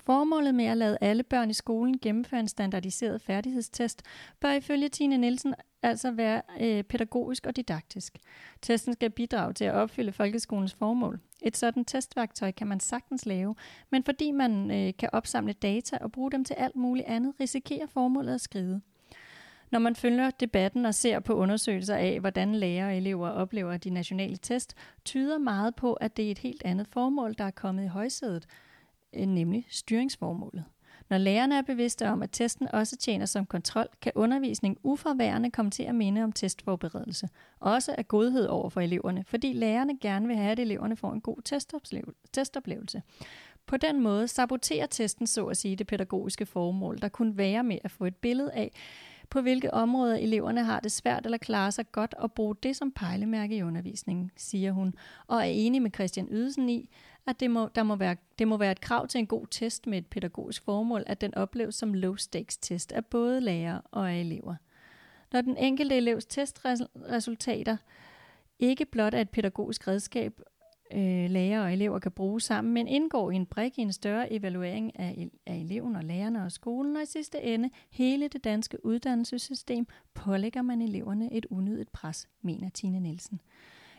Formålet 0.06 0.56
med 0.56 0.66
at 0.66 0.78
lade 0.78 0.98
alle 1.02 1.24
børn 1.24 1.50
i 1.50 1.54
skolen 1.54 2.00
gennemføre 2.00 2.40
en 2.40 2.48
standardiseret 2.48 3.22
færdighedstest 3.22 4.02
bør 4.40 4.52
ifølge 4.52 4.90
Tine 4.90 5.18
Nielsen 5.18 5.56
altså 5.84 6.12
være 6.12 6.42
øh, 6.62 6.84
pædagogisk 6.84 7.48
og 7.48 7.56
didaktisk. 7.56 8.18
Testen 8.62 8.94
skal 8.94 9.10
bidrage 9.10 9.54
til 9.54 9.66
at 9.66 9.74
opfylde 9.74 10.12
folkeskolens 10.12 10.74
formål. 10.74 11.20
Et 11.42 11.58
sådan 11.58 11.86
testværktøj 11.86 12.52
kan 12.52 12.68
man 12.68 12.80
sagtens 12.80 13.26
lave, 13.26 13.56
men 13.90 14.04
fordi 14.04 14.32
man 14.32 14.72
øh, 14.72 14.94
kan 15.00 15.10
opsamle 15.14 15.54
data 15.54 15.98
og 16.02 16.12
bruge 16.12 16.32
dem 16.32 16.46
til 16.46 16.54
alt 16.54 16.76
muligt 16.76 17.08
andet, 17.08 17.34
risikerer 17.40 17.88
formålet 17.88 18.34
at 18.34 18.42
skride. 18.42 18.82
Når 19.72 19.80
man 19.80 19.96
følger 19.96 20.32
debatten 20.32 20.86
og 20.86 20.96
ser 20.96 21.20
på 21.20 21.34
undersøgelser 21.34 21.96
af, 21.96 22.20
hvordan 22.20 22.56
lærere 22.56 22.88
og 22.88 22.98
elever 22.98 23.30
oplever 23.30 23.78
de 23.78 23.90
nationale 23.90 24.38
test, 24.38 24.76
tyder 25.06 25.38
meget 25.38 25.76
på, 25.76 25.94
at 25.94 26.18
det 26.18 26.28
er 26.28 26.32
et 26.32 26.40
helt 26.40 26.62
andet 26.66 26.88
formål, 26.88 27.36
der 27.38 27.44
er 27.44 27.52
kommet 27.52 27.84
i 27.84 27.88
højsædet, 27.88 28.48
Øh, 29.14 29.26
nemlig 29.26 29.66
styringsformålet. 29.70 30.64
Når 31.10 31.18
lærerne 31.18 31.58
er 31.58 31.62
bevidste 31.62 32.10
om, 32.10 32.22
at 32.22 32.30
testen 32.32 32.68
også 32.68 32.98
tjener 32.98 33.26
som 33.26 33.46
kontrol, 33.46 33.88
kan 34.02 34.12
undervisning 34.16 34.78
uforværende 34.84 35.52
komme 35.52 35.72
til 35.72 35.84
at 35.84 35.96
minde 35.96 36.24
om 36.24 36.32
testforberedelse. 36.32 37.30
Også 37.60 37.96
af 37.98 38.08
godhed 38.08 38.46
over 38.46 38.70
for 38.70 38.82
eleverne, 38.82 39.24
fordi 39.28 39.54
lærerne 39.54 39.98
gerne 40.02 40.28
vil 40.28 40.36
have, 40.36 40.52
at 40.52 40.60
eleverne 40.60 40.96
får 40.96 41.14
en 41.14 41.22
god 41.22 41.66
testoplevelse. 42.32 43.02
På 43.66 43.78
den 43.78 44.02
måde 44.02 44.28
saboterer 44.28 44.86
testen 44.86 45.28
så 45.28 45.46
at 45.46 45.58
sige 45.58 45.76
det 45.76 45.88
pædagogiske 45.88 46.46
formål, 46.46 46.98
der 47.02 47.10
kunne 47.10 47.38
være 47.38 47.64
med 47.64 47.78
at 47.84 47.92
få 47.92 48.06
et 48.06 48.16
billede 48.16 48.52
af, 48.52 48.72
på 49.30 49.42
hvilke 49.42 49.74
områder 49.74 50.16
eleverne 50.16 50.64
har 50.64 50.80
det 50.80 50.92
svært 50.92 51.26
eller 51.26 51.38
klarer 51.38 51.70
sig 51.70 51.92
godt 51.92 52.14
og 52.14 52.32
bruge 52.32 52.56
det 52.64 52.76
som 52.76 52.92
pejlemærke 52.92 53.56
i 53.58 53.64
undervisningen, 53.64 54.32
siger 54.38 54.72
hun, 54.72 54.94
og 55.28 55.38
er 55.38 55.44
enig 55.44 55.82
med 55.82 55.92
Christian 55.94 56.28
Ydelsen 56.32 56.70
i, 56.70 56.90
at 57.28 57.40
det 57.40 57.52
må, 57.52 57.70
der 57.76 57.84
må 57.84 57.96
være, 57.96 58.16
det 58.40 58.48
må 58.48 58.58
være 58.58 58.72
et 58.72 58.82
krav 58.82 59.08
til 59.08 59.20
en 59.20 59.28
god 59.28 59.48
test 59.52 59.88
med 59.88 59.98
et 59.98 60.08
pædagogisk 60.08 60.64
formål, 60.64 61.04
at 61.06 61.22
den 61.22 61.36
opleves 61.36 61.76
som 61.76 61.94
low-stakes 61.94 62.58
test 62.62 62.92
af 62.92 63.06
både 63.06 63.42
lærere 63.42 63.82
og 63.92 64.12
af 64.12 64.20
elever. 64.20 64.56
Når 65.34 65.42
den 65.42 65.58
enkelte 65.58 65.96
elevs 65.96 66.26
testresultater 66.26 67.78
ikke 68.60 68.86
blot 68.86 69.14
er 69.14 69.22
et 69.22 69.30
pædagogisk 69.30 69.88
redskab, 69.88 70.42
øh, 70.94 71.30
lærere 71.30 71.64
og 71.64 71.74
elever 71.74 72.00
kan 72.00 72.12
bruge 72.12 72.42
sammen, 72.42 72.74
men 72.74 72.88
indgår 72.88 73.32
i 73.32 73.36
en 73.36 73.46
brik 73.46 73.78
i 73.78 73.82
en 73.82 73.94
større 73.94 74.34
evaluering 74.34 75.00
af, 75.00 75.30
af 75.46 75.56
eleven 75.56 75.96
og 75.96 76.04
lærerne 76.04 76.44
og 76.44 76.52
skolen, 76.52 76.96
og 76.96 77.04
i 77.04 77.06
sidste 77.06 77.42
ende 77.42 77.70
hele 77.92 78.28
det 78.28 78.44
danske 78.44 78.86
uddannelsessystem 78.86 79.88
pålægger 80.14 80.62
man 80.62 80.82
eleverne 80.82 81.34
et 81.34 81.46
unødigt 81.46 81.92
pres, 81.92 82.28
mener 82.42 82.70
Tine 82.70 83.00
Nielsen. 83.00 83.42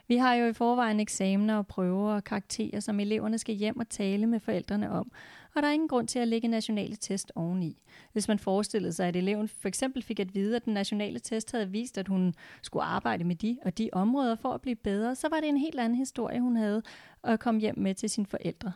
Vi 0.08 0.16
har 0.16 0.34
jo 0.34 0.46
i 0.46 0.52
forvejen 0.52 1.00
eksamener 1.00 1.56
og 1.56 1.66
prøver 1.66 2.12
og 2.12 2.24
karakterer, 2.24 2.80
som 2.80 3.00
eleverne 3.00 3.38
skal 3.38 3.54
hjem 3.54 3.80
og 3.80 3.88
tale 3.88 4.26
med 4.26 4.40
forældrene 4.40 4.90
om, 4.90 5.12
og 5.54 5.62
der 5.62 5.68
er 5.68 5.72
ingen 5.72 5.88
grund 5.88 6.08
til 6.08 6.18
at 6.18 6.28
lægge 6.28 6.48
nationale 6.48 6.96
test 6.96 7.32
oveni. 7.34 7.82
Hvis 8.12 8.28
man 8.28 8.38
forestillede 8.38 8.92
sig, 8.92 9.08
at 9.08 9.16
eleven 9.16 9.48
for 9.48 9.68
eksempel 9.68 10.02
fik 10.02 10.20
at 10.20 10.34
vide, 10.34 10.56
at 10.56 10.64
den 10.64 10.74
nationale 10.74 11.18
test 11.18 11.52
havde 11.52 11.70
vist, 11.70 11.98
at 11.98 12.08
hun 12.08 12.34
skulle 12.62 12.84
arbejde 12.84 13.24
med 13.24 13.36
de 13.36 13.58
og 13.64 13.78
de 13.78 13.90
områder 13.92 14.34
for 14.34 14.52
at 14.52 14.60
blive 14.60 14.76
bedre, 14.76 15.14
så 15.14 15.28
var 15.28 15.40
det 15.40 15.48
en 15.48 15.56
helt 15.56 15.80
anden 15.80 15.98
historie, 15.98 16.40
hun 16.40 16.56
havde 16.56 16.82
at 17.24 17.40
komme 17.40 17.60
hjem 17.60 17.78
med 17.78 17.94
til 17.94 18.10
sine 18.10 18.26
forældre, 18.26 18.72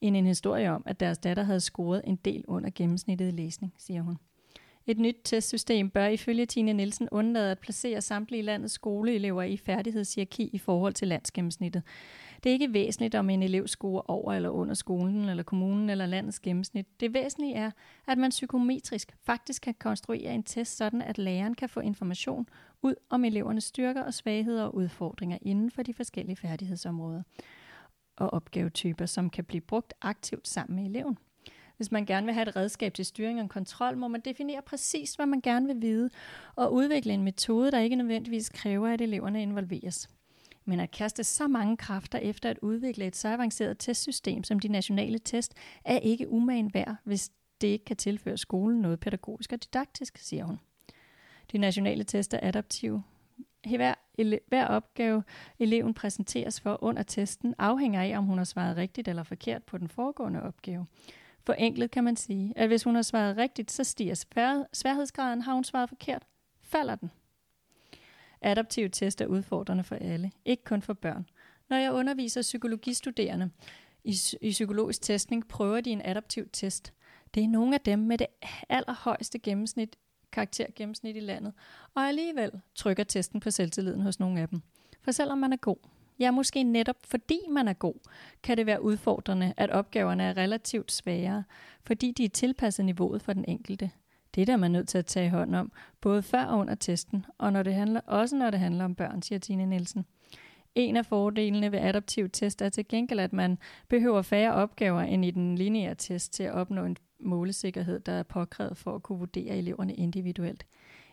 end 0.00 0.16
en 0.16 0.26
historie 0.26 0.70
om, 0.70 0.82
at 0.86 1.00
deres 1.00 1.18
datter 1.18 1.42
havde 1.42 1.60
scoret 1.60 2.02
en 2.04 2.16
del 2.16 2.44
under 2.48 2.70
gennemsnittet 2.74 3.28
i 3.28 3.30
læsning, 3.30 3.74
siger 3.78 4.02
hun. 4.02 4.16
Et 4.86 4.98
nyt 4.98 5.16
testsystem 5.24 5.90
bør 5.90 6.06
ifølge 6.06 6.46
Tine 6.46 6.72
Nielsen 6.72 7.08
undlade 7.12 7.50
at 7.50 7.58
placere 7.58 8.00
samtlige 8.00 8.42
landets 8.42 8.74
skoleelever 8.74 9.42
i 9.42 9.56
færdighedshierarki 9.56 10.50
i 10.52 10.58
forhold 10.58 10.92
til 10.92 11.08
landsgennemsnittet. 11.08 11.82
Det 12.42 12.50
er 12.50 12.52
ikke 12.52 12.72
væsentligt, 12.72 13.14
om 13.14 13.30
en 13.30 13.42
elev 13.42 13.68
scorer 13.68 14.10
over 14.10 14.32
eller 14.32 14.48
under 14.48 14.74
skolen, 14.74 15.28
eller 15.28 15.42
kommunen 15.42 15.90
eller 15.90 16.06
landets 16.06 16.40
gennemsnit. 16.40 17.00
Det 17.00 17.14
væsentlige 17.14 17.54
er, 17.54 17.70
at 18.06 18.18
man 18.18 18.30
psykometrisk 18.30 19.16
faktisk 19.26 19.62
kan 19.62 19.74
konstruere 19.74 20.34
en 20.34 20.42
test, 20.42 20.76
sådan 20.76 21.02
at 21.02 21.18
læreren 21.18 21.54
kan 21.54 21.68
få 21.68 21.80
information 21.80 22.48
ud 22.82 22.94
om 23.10 23.24
elevernes 23.24 23.64
styrker 23.64 24.02
og 24.02 24.14
svagheder 24.14 24.64
og 24.64 24.74
udfordringer 24.74 25.38
inden 25.42 25.70
for 25.70 25.82
de 25.82 25.94
forskellige 25.94 26.36
færdighedsområder 26.36 27.22
og 28.16 28.32
opgavetyper, 28.32 29.06
som 29.06 29.30
kan 29.30 29.44
blive 29.44 29.60
brugt 29.60 29.94
aktivt 30.02 30.48
sammen 30.48 30.76
med 30.76 30.90
eleven. 30.90 31.18
Hvis 31.80 31.92
man 31.92 32.06
gerne 32.06 32.26
vil 32.26 32.34
have 32.34 32.48
et 32.48 32.56
redskab 32.56 32.94
til 32.94 33.04
styring 33.04 33.40
og 33.40 33.48
kontrol, 33.48 33.96
må 33.96 34.08
man 34.08 34.20
definere 34.20 34.62
præcis, 34.62 35.14
hvad 35.14 35.26
man 35.26 35.40
gerne 35.40 35.66
vil 35.66 35.82
vide, 35.82 36.10
og 36.56 36.72
udvikle 36.74 37.12
en 37.12 37.22
metode, 37.22 37.70
der 37.70 37.78
ikke 37.78 37.96
nødvendigvis 37.96 38.48
kræver, 38.48 38.88
at 38.88 39.00
eleverne 39.00 39.42
involveres. 39.42 40.10
Men 40.64 40.80
at 40.80 40.90
kaste 40.90 41.24
så 41.24 41.48
mange 41.48 41.76
kræfter 41.76 42.18
efter 42.18 42.50
at 42.50 42.58
udvikle 42.62 43.06
et 43.06 43.16
så 43.16 43.28
avanceret 43.28 43.78
testsystem 43.78 44.44
som 44.44 44.58
de 44.58 44.68
nationale 44.68 45.18
test, 45.18 45.54
er 45.84 45.98
ikke 45.98 46.28
umagen 46.28 46.74
værd, 46.74 46.96
hvis 47.04 47.30
det 47.60 47.68
ikke 47.68 47.84
kan 47.84 47.96
tilføre 47.96 48.38
skolen 48.38 48.80
noget 48.80 49.00
pædagogisk 49.00 49.52
og 49.52 49.64
didaktisk, 49.64 50.18
siger 50.18 50.44
hun. 50.44 50.60
De 51.52 51.58
nationale 51.58 52.04
test 52.04 52.34
er 52.34 52.40
adaptive. 52.42 53.02
Hver, 53.66 53.94
ele- 54.20 54.46
hver 54.48 54.66
opgave, 54.66 55.22
eleven 55.58 55.94
præsenteres 55.94 56.60
for 56.60 56.84
under 56.84 57.02
testen, 57.02 57.54
afhænger 57.58 58.02
af, 58.02 58.18
om 58.18 58.24
hun 58.24 58.38
har 58.38 58.44
svaret 58.44 58.76
rigtigt 58.76 59.08
eller 59.08 59.22
forkert 59.22 59.62
på 59.62 59.78
den 59.78 59.88
foregående 59.88 60.42
opgave. 60.42 60.86
Forenklet 61.46 61.90
kan 61.90 62.04
man 62.04 62.16
sige, 62.16 62.52
at 62.56 62.68
hvis 62.68 62.82
hun 62.82 62.94
har 62.94 63.02
svaret 63.02 63.36
rigtigt, 63.36 63.70
så 63.70 63.84
stiger 63.84 64.14
sværhedsgraden. 64.72 65.42
Har 65.42 65.54
hun 65.54 65.64
svaret 65.64 65.88
forkert, 65.88 66.26
falder 66.62 66.94
den. 66.94 67.10
Adaptive 68.40 68.88
test 68.88 69.20
er 69.20 69.26
udfordrende 69.26 69.84
for 69.84 69.94
alle, 69.94 70.32
ikke 70.44 70.64
kun 70.64 70.82
for 70.82 70.92
børn. 70.92 71.26
Når 71.68 71.76
jeg 71.76 71.92
underviser 71.92 72.42
psykologistuderende 72.42 73.50
i, 74.04 74.16
i 74.40 74.50
psykologisk 74.50 75.02
testning, 75.02 75.48
prøver 75.48 75.80
de 75.80 75.90
en 75.90 76.02
adaptiv 76.04 76.48
test. 76.52 76.92
Det 77.34 77.44
er 77.44 77.48
nogle 77.48 77.74
af 77.74 77.80
dem 77.80 77.98
med 77.98 78.18
det 78.18 78.26
allerhøjeste 78.68 79.38
gennemsnit 79.38 79.96
karaktergennemsnit 80.32 81.16
i 81.16 81.20
landet, 81.20 81.52
og 81.94 82.02
alligevel 82.02 82.50
trykker 82.74 83.04
testen 83.04 83.40
på 83.40 83.50
selvtilliden 83.50 84.00
hos 84.00 84.20
nogle 84.20 84.40
af 84.40 84.48
dem. 84.48 84.62
For 85.02 85.10
selvom 85.10 85.38
man 85.38 85.52
er 85.52 85.56
god, 85.56 85.76
ja 86.20 86.30
måske 86.30 86.62
netop 86.62 86.96
fordi 87.04 87.38
man 87.50 87.68
er 87.68 87.72
god, 87.72 87.94
kan 88.42 88.56
det 88.56 88.66
være 88.66 88.82
udfordrende, 88.82 89.54
at 89.56 89.70
opgaverne 89.70 90.22
er 90.22 90.36
relativt 90.36 90.92
svære, 90.92 91.44
fordi 91.86 92.12
de 92.12 92.24
er 92.24 92.28
tilpasset 92.28 92.84
niveauet 92.84 93.22
for 93.22 93.32
den 93.32 93.44
enkelte. 93.48 93.90
Det 94.34 94.40
er 94.40 94.46
der 94.46 94.56
man 94.56 94.70
nødt 94.70 94.88
til 94.88 94.98
at 94.98 95.06
tage 95.06 95.30
hånd 95.30 95.54
om, 95.54 95.72
både 96.00 96.22
før 96.22 96.44
og 96.44 96.58
under 96.58 96.74
testen, 96.74 97.26
og 97.38 97.52
når 97.52 97.62
det 97.62 97.74
handler, 97.74 98.00
også 98.06 98.36
når 98.36 98.50
det 98.50 98.60
handler 98.60 98.84
om 98.84 98.94
børn, 98.94 99.22
siger 99.22 99.38
Tine 99.38 99.66
Nielsen. 99.66 100.04
En 100.74 100.96
af 100.96 101.06
fordelene 101.06 101.72
ved 101.72 101.78
adaptiv 101.78 102.28
test 102.28 102.62
er 102.62 102.68
til 102.68 102.88
gengæld, 102.88 103.20
at 103.20 103.32
man 103.32 103.58
behøver 103.88 104.22
færre 104.22 104.54
opgaver 104.54 105.00
end 105.00 105.24
i 105.24 105.30
den 105.30 105.58
lineære 105.58 105.94
test 105.94 106.32
til 106.32 106.42
at 106.42 106.52
opnå 106.52 106.84
en 106.84 106.96
målesikkerhed, 107.20 108.00
der 108.00 108.12
er 108.12 108.22
påkrævet 108.22 108.76
for 108.76 108.94
at 108.94 109.02
kunne 109.02 109.18
vurdere 109.18 109.56
eleverne 109.56 109.94
individuelt. 109.94 110.64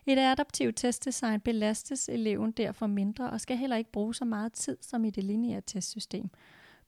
I 0.08 0.16
det 0.16 0.22
adaptive 0.22 0.72
testdesign 0.72 1.40
belastes 1.40 2.10
eleven 2.10 2.52
derfor 2.52 2.88
mindre 2.88 3.30
og 3.30 3.42
skal 3.42 3.58
heller 3.58 3.76
ikke 3.76 3.92
bruge 3.92 4.16
så 4.16 4.26
meget 4.26 4.54
tid 4.54 4.78
som 4.82 5.06
i 5.06 5.10
det 5.10 5.24
lineære 5.24 5.62
testsystem. 5.62 6.30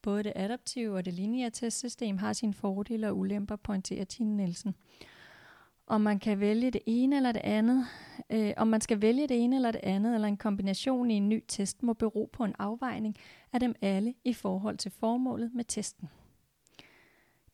Både 0.01 0.23
det 0.23 0.33
adaptive 0.35 0.95
og 0.95 1.05
det 1.05 1.13
lineære 1.13 1.49
testsystem 1.49 2.17
har 2.17 2.33
sine 2.33 2.53
fordele 2.53 3.07
og 3.07 3.17
ulemper, 3.17 3.55
pointerer 3.55 4.05
Tine 4.05 4.37
Nielsen 4.37 4.75
om 5.89 6.01
man 6.01 6.19
kan 6.19 6.39
vælge 6.39 6.71
det 6.71 6.81
ene 6.85 7.15
eller 7.15 7.31
det 7.31 7.41
andet, 7.43 7.85
øh, 8.29 8.53
om 8.57 8.67
man 8.67 8.81
skal 8.81 9.01
vælge 9.01 9.27
det 9.27 9.43
ene 9.43 9.55
eller 9.55 9.71
det 9.71 9.81
andet, 9.83 10.15
eller 10.15 10.27
en 10.27 10.37
kombination 10.37 11.11
i 11.11 11.13
en 11.13 11.29
ny 11.29 11.43
test, 11.47 11.83
må 11.83 11.93
bero 11.93 12.29
på 12.33 12.43
en 12.43 12.55
afvejning 12.59 13.15
af 13.53 13.59
dem 13.59 13.75
alle 13.81 14.13
i 14.25 14.33
forhold 14.33 14.77
til 14.77 14.91
formålet 14.91 15.51
med 15.53 15.63
testen. 15.63 16.09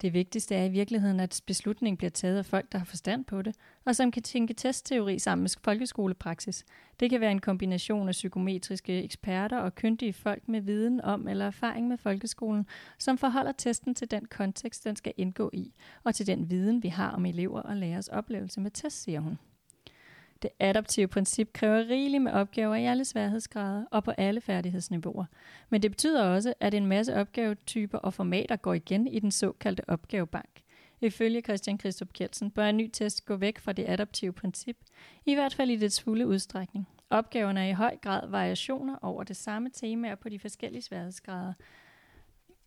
Det 0.02 0.14
vigtigste 0.14 0.56
er 0.56 0.66
i 0.66 0.70
virkeligheden, 0.70 1.20
at 1.20 1.42
beslutningen 1.46 1.98
bliver 1.98 2.12
taget 2.12 2.38
af 2.38 2.46
folk, 2.46 2.72
der 2.72 2.78
har 2.78 2.86
forstand 2.86 3.26
på 3.26 3.42
det, 3.42 3.56
og 3.86 3.96
som 3.96 4.12
kan 4.12 4.24
tænke 4.24 4.54
testteori 4.54 5.20
sammen 5.20 5.44
med 5.44 5.50
folkeskolepraksis. 5.64 6.66
Det 7.00 7.10
kan 7.10 7.22
være 7.22 7.32
en 7.32 7.42
kombination 7.42 8.08
af 8.08 8.12
psykometriske 8.12 9.04
eksperter 9.04 9.58
og 9.58 9.76
kyndige 9.76 10.14
folk 10.14 10.48
med 10.48 10.62
viden 10.62 11.02
om 11.02 11.28
eller 11.28 11.48
erfaring 11.48 11.88
med 11.88 11.98
folkeskolen, 11.98 12.66
som 13.00 13.18
forholder 13.18 13.52
testen 13.52 13.96
til 13.96 14.12
den 14.12 14.26
kontekst, 14.26 14.84
den 14.84 14.96
skal 14.96 15.14
indgå 15.18 15.50
i, 15.54 15.74
og 16.04 16.16
til 16.16 16.28
den 16.28 16.50
viden, 16.50 16.84
vi 16.84 16.88
har 16.88 17.10
om 17.10 17.26
elever 17.26 17.62
og 17.62 17.76
lærers 17.76 18.08
oplevelse 18.08 18.62
med 18.62 18.72
test, 18.72 19.04
siger 19.04 19.20
hun. 19.20 19.38
Det 20.42 20.50
adaptive 20.60 21.08
princip 21.08 21.54
kræver 21.54 21.78
rigeligt 21.90 22.24
med 22.24 22.32
opgaver 22.32 22.76
i 22.76 22.86
alle 22.86 23.06
sværhedsgrader 23.06 23.86
og 23.92 24.04
på 24.04 24.12
alle 24.12 24.42
færdighedsniveauer. 24.42 25.26
Men 25.70 25.82
det 25.82 25.92
betyder 25.92 26.24
også, 26.24 26.54
at 26.60 26.74
en 26.74 26.86
masse 26.86 27.16
opgavetyper 27.16 27.98
og 27.98 28.14
formater 28.14 28.56
går 28.56 28.74
igen 28.74 29.08
i 29.08 29.20
den 29.20 29.32
såkaldte 29.32 29.90
opgavebank. 29.90 30.62
Ifølge 31.02 31.42
Christian 31.42 31.80
Christoph 31.80 32.12
Kjeldsen 32.12 32.52
bør 32.52 32.66
en 32.66 32.78
ny 32.78 32.90
test 32.94 33.26
gå 33.26 33.36
væk 33.36 33.60
fra 33.60 33.74
det 33.74 33.86
adaptive 33.88 34.34
princip, 34.34 34.78
i 35.26 35.34
hvert 35.34 35.54
fald 35.54 35.70
i 35.70 35.76
dets 35.76 36.02
fulde 36.02 36.28
udstrækning. 36.28 36.88
Opgaverne 37.10 37.60
er 37.60 37.70
i 37.70 37.74
høj 37.74 37.98
grad 38.02 38.28
variationer 38.30 38.96
over 39.02 39.24
det 39.24 39.36
samme 39.36 39.70
tema 39.70 40.16
på 40.16 40.30
de 40.30 40.40
forskellige 40.40 40.82
sværhedsgrader, 40.82 41.54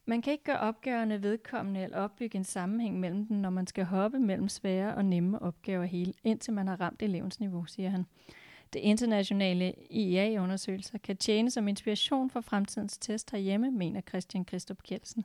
man 0.09 0.23
kan 0.23 0.33
ikke 0.33 0.45
gøre 0.45 0.61
opgaverne 0.61 1.23
vedkommende 1.23 1.83
eller 1.83 1.99
opbygge 1.99 2.39
en 2.39 2.45
sammenhæng 2.45 3.01
mellem 3.01 3.27
dem, 3.27 3.37
når 3.37 3.51
man 3.51 3.67
skal 3.67 3.85
hoppe 3.85 4.19
mellem 4.19 4.49
svære 4.49 4.95
og 4.95 5.05
nemme 5.05 5.43
opgaver 5.43 5.85
hele, 5.85 6.13
indtil 6.25 6.53
man 6.53 6.69
har 6.69 6.81
ramt 6.81 7.03
elevens 7.03 7.41
niveau, 7.41 7.65
siger 7.67 7.89
han. 7.91 8.05
Det 8.73 8.79
internationale 8.79 9.75
IEA-undersøgelser 9.91 10.99
kan 10.99 11.17
tjene 11.17 11.51
som 11.51 11.69
inspiration 11.69 12.31
for 12.31 12.41
fremtidens 12.41 12.99
test 12.99 13.31
herhjemme, 13.31 13.71
mener 13.71 14.01
Christian 14.01 14.45
Christoph 14.49 14.81
Kjeldsen. 14.81 15.25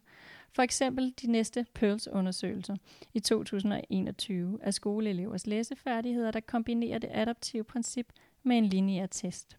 For 0.51 0.61
eksempel 0.61 1.13
de 1.21 1.31
næste 1.31 1.65
PEARLS-undersøgelser 1.73 2.75
i 3.13 3.19
2021 3.19 4.59
af 4.61 4.73
skoleelevers 4.73 5.47
læsefærdigheder, 5.47 6.31
der 6.31 6.39
kombinerer 6.39 6.99
det 6.99 7.09
adaptive 7.13 7.63
princip 7.63 8.07
med 8.43 8.57
en 8.57 8.65
lineær 8.65 9.05
test. 9.05 9.57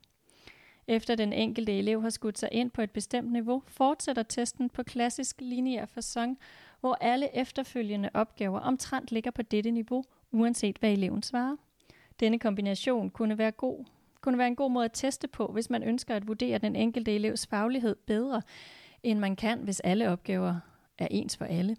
Efter 0.89 1.15
den 1.15 1.33
enkelte 1.33 1.79
elev 1.79 2.03
har 2.03 2.11
skudt 2.11 2.39
sig 2.39 2.49
ind 2.53 2.71
på 2.71 2.83
et 2.83 2.91
bestemt 2.91 3.33
niveau, 3.33 3.63
fortsætter 3.67 4.23
testen 4.23 4.71
på 4.71 4.83
klassisk 4.83 5.41
lineær 5.41 5.87
fasong, 5.87 6.39
hvor 6.81 6.99
alle 7.01 7.37
efterfølgende 7.37 8.11
opgaver 8.15 8.61
omtrent 8.61 9.13
ligger 9.13 9.31
på 9.31 9.43
dette 9.43 9.71
niveau, 9.71 10.05
uanset 10.33 10.77
hvad 10.79 10.93
eleven 10.93 11.23
svarer. 11.23 11.57
Denne 12.21 12.39
kombination 12.39 13.11
kunne 13.11 13.39
være 13.39 13.51
god 13.51 13.85
kunne 14.25 14.39
være 14.39 14.47
en 14.47 14.57
god 14.57 14.71
måde 14.71 14.85
at 14.85 14.93
teste 14.93 15.29
på, 15.29 15.47
hvis 15.47 15.71
man 15.71 15.83
ønsker 15.83 16.17
at 16.17 16.29
vurdere 16.29 16.59
den 16.59 16.77
enkelte 16.77 17.15
elevs 17.15 17.47
faglighed 17.47 17.97
bedre, 18.07 18.43
end 19.03 19.19
man 19.19 19.37
kan, 19.37 19.59
hvis 19.59 19.81
alle 19.81 20.11
opgaver 20.11 20.57
er 20.99 21.09
ens 21.11 21.37
for 21.37 21.45
alle. 21.45 21.77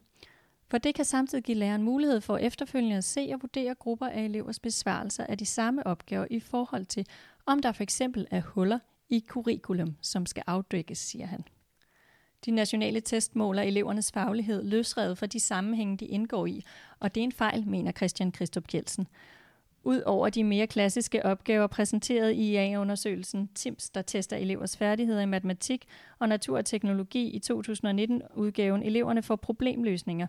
For 0.67 0.77
det 0.77 0.95
kan 0.95 1.05
samtidig 1.05 1.43
give 1.43 1.57
læreren 1.57 1.83
mulighed 1.83 2.21
for 2.21 2.37
efterfølgende 2.37 2.97
at 2.97 3.03
se 3.03 3.29
og 3.33 3.41
vurdere 3.41 3.75
grupper 3.75 4.07
af 4.07 4.21
elevers 4.21 4.59
besvarelser 4.59 5.25
af 5.25 5.37
de 5.37 5.45
samme 5.45 5.87
opgaver 5.87 6.27
i 6.29 6.39
forhold 6.39 6.85
til, 6.85 7.07
om 7.45 7.61
der 7.61 7.71
for 7.71 7.83
eksempel 7.83 8.27
er 8.31 8.41
huller 8.41 8.79
i 9.09 9.23
curriculum, 9.27 9.95
som 10.01 10.25
skal 10.25 10.43
afdækkes, 10.47 10.97
siger 10.97 11.25
han. 11.25 11.43
De 12.45 12.51
nationale 12.51 13.01
test 13.01 13.35
måler 13.35 13.61
elevernes 13.61 14.11
faglighed 14.11 14.63
løsrevet 14.63 15.17
fra 15.17 15.25
de 15.25 15.39
sammenhænge, 15.39 15.97
de 15.97 16.05
indgår 16.05 16.45
i, 16.45 16.63
og 16.99 17.15
det 17.15 17.21
er 17.21 17.23
en 17.23 17.31
fejl, 17.31 17.67
mener 17.67 17.91
Christian 17.91 18.33
Christoph 18.33 18.65
Kjeldsen. 18.65 19.07
Udover 19.83 20.29
de 20.29 20.43
mere 20.43 20.67
klassiske 20.67 21.25
opgaver 21.25 21.67
præsenteret 21.67 22.33
i 22.33 22.53
IA-undersøgelsen 22.53 23.49
TIMS, 23.55 23.89
der 23.89 24.01
tester 24.01 24.37
elevers 24.37 24.77
færdigheder 24.77 25.21
i 25.21 25.25
matematik 25.25 25.85
og 26.19 26.29
natur 26.29 26.57
og 26.57 26.65
teknologi 26.65 27.29
i 27.29 27.41
2019-udgaven 27.51 28.83
Eleverne 28.83 29.23
får 29.23 29.35
problemløsninger, 29.35 30.27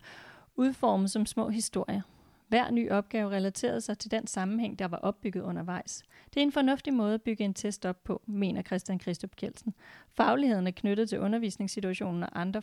udformet 0.56 1.10
som 1.10 1.26
små 1.26 1.48
historier. 1.48 2.00
Hver 2.48 2.70
ny 2.70 2.90
opgave 2.90 3.30
relaterede 3.30 3.80
sig 3.80 3.98
til 3.98 4.10
den 4.10 4.26
sammenhæng, 4.26 4.78
der 4.78 4.88
var 4.88 4.96
opbygget 4.96 5.42
undervejs. 5.42 6.02
Det 6.34 6.40
er 6.40 6.44
en 6.44 6.52
fornuftig 6.52 6.94
måde 6.94 7.14
at 7.14 7.22
bygge 7.22 7.44
en 7.44 7.54
test 7.54 7.86
op 7.86 8.04
på, 8.04 8.22
mener 8.26 8.62
Christian 8.62 9.00
Christop 9.00 9.36
Kjeldsen. 9.36 9.74
Fagligheden 10.14 10.66
er 10.66 10.70
knyttet 10.70 11.08
til 11.08 11.20
undervisningssituationen 11.20 12.22
og 12.22 12.40
andre 12.40 12.62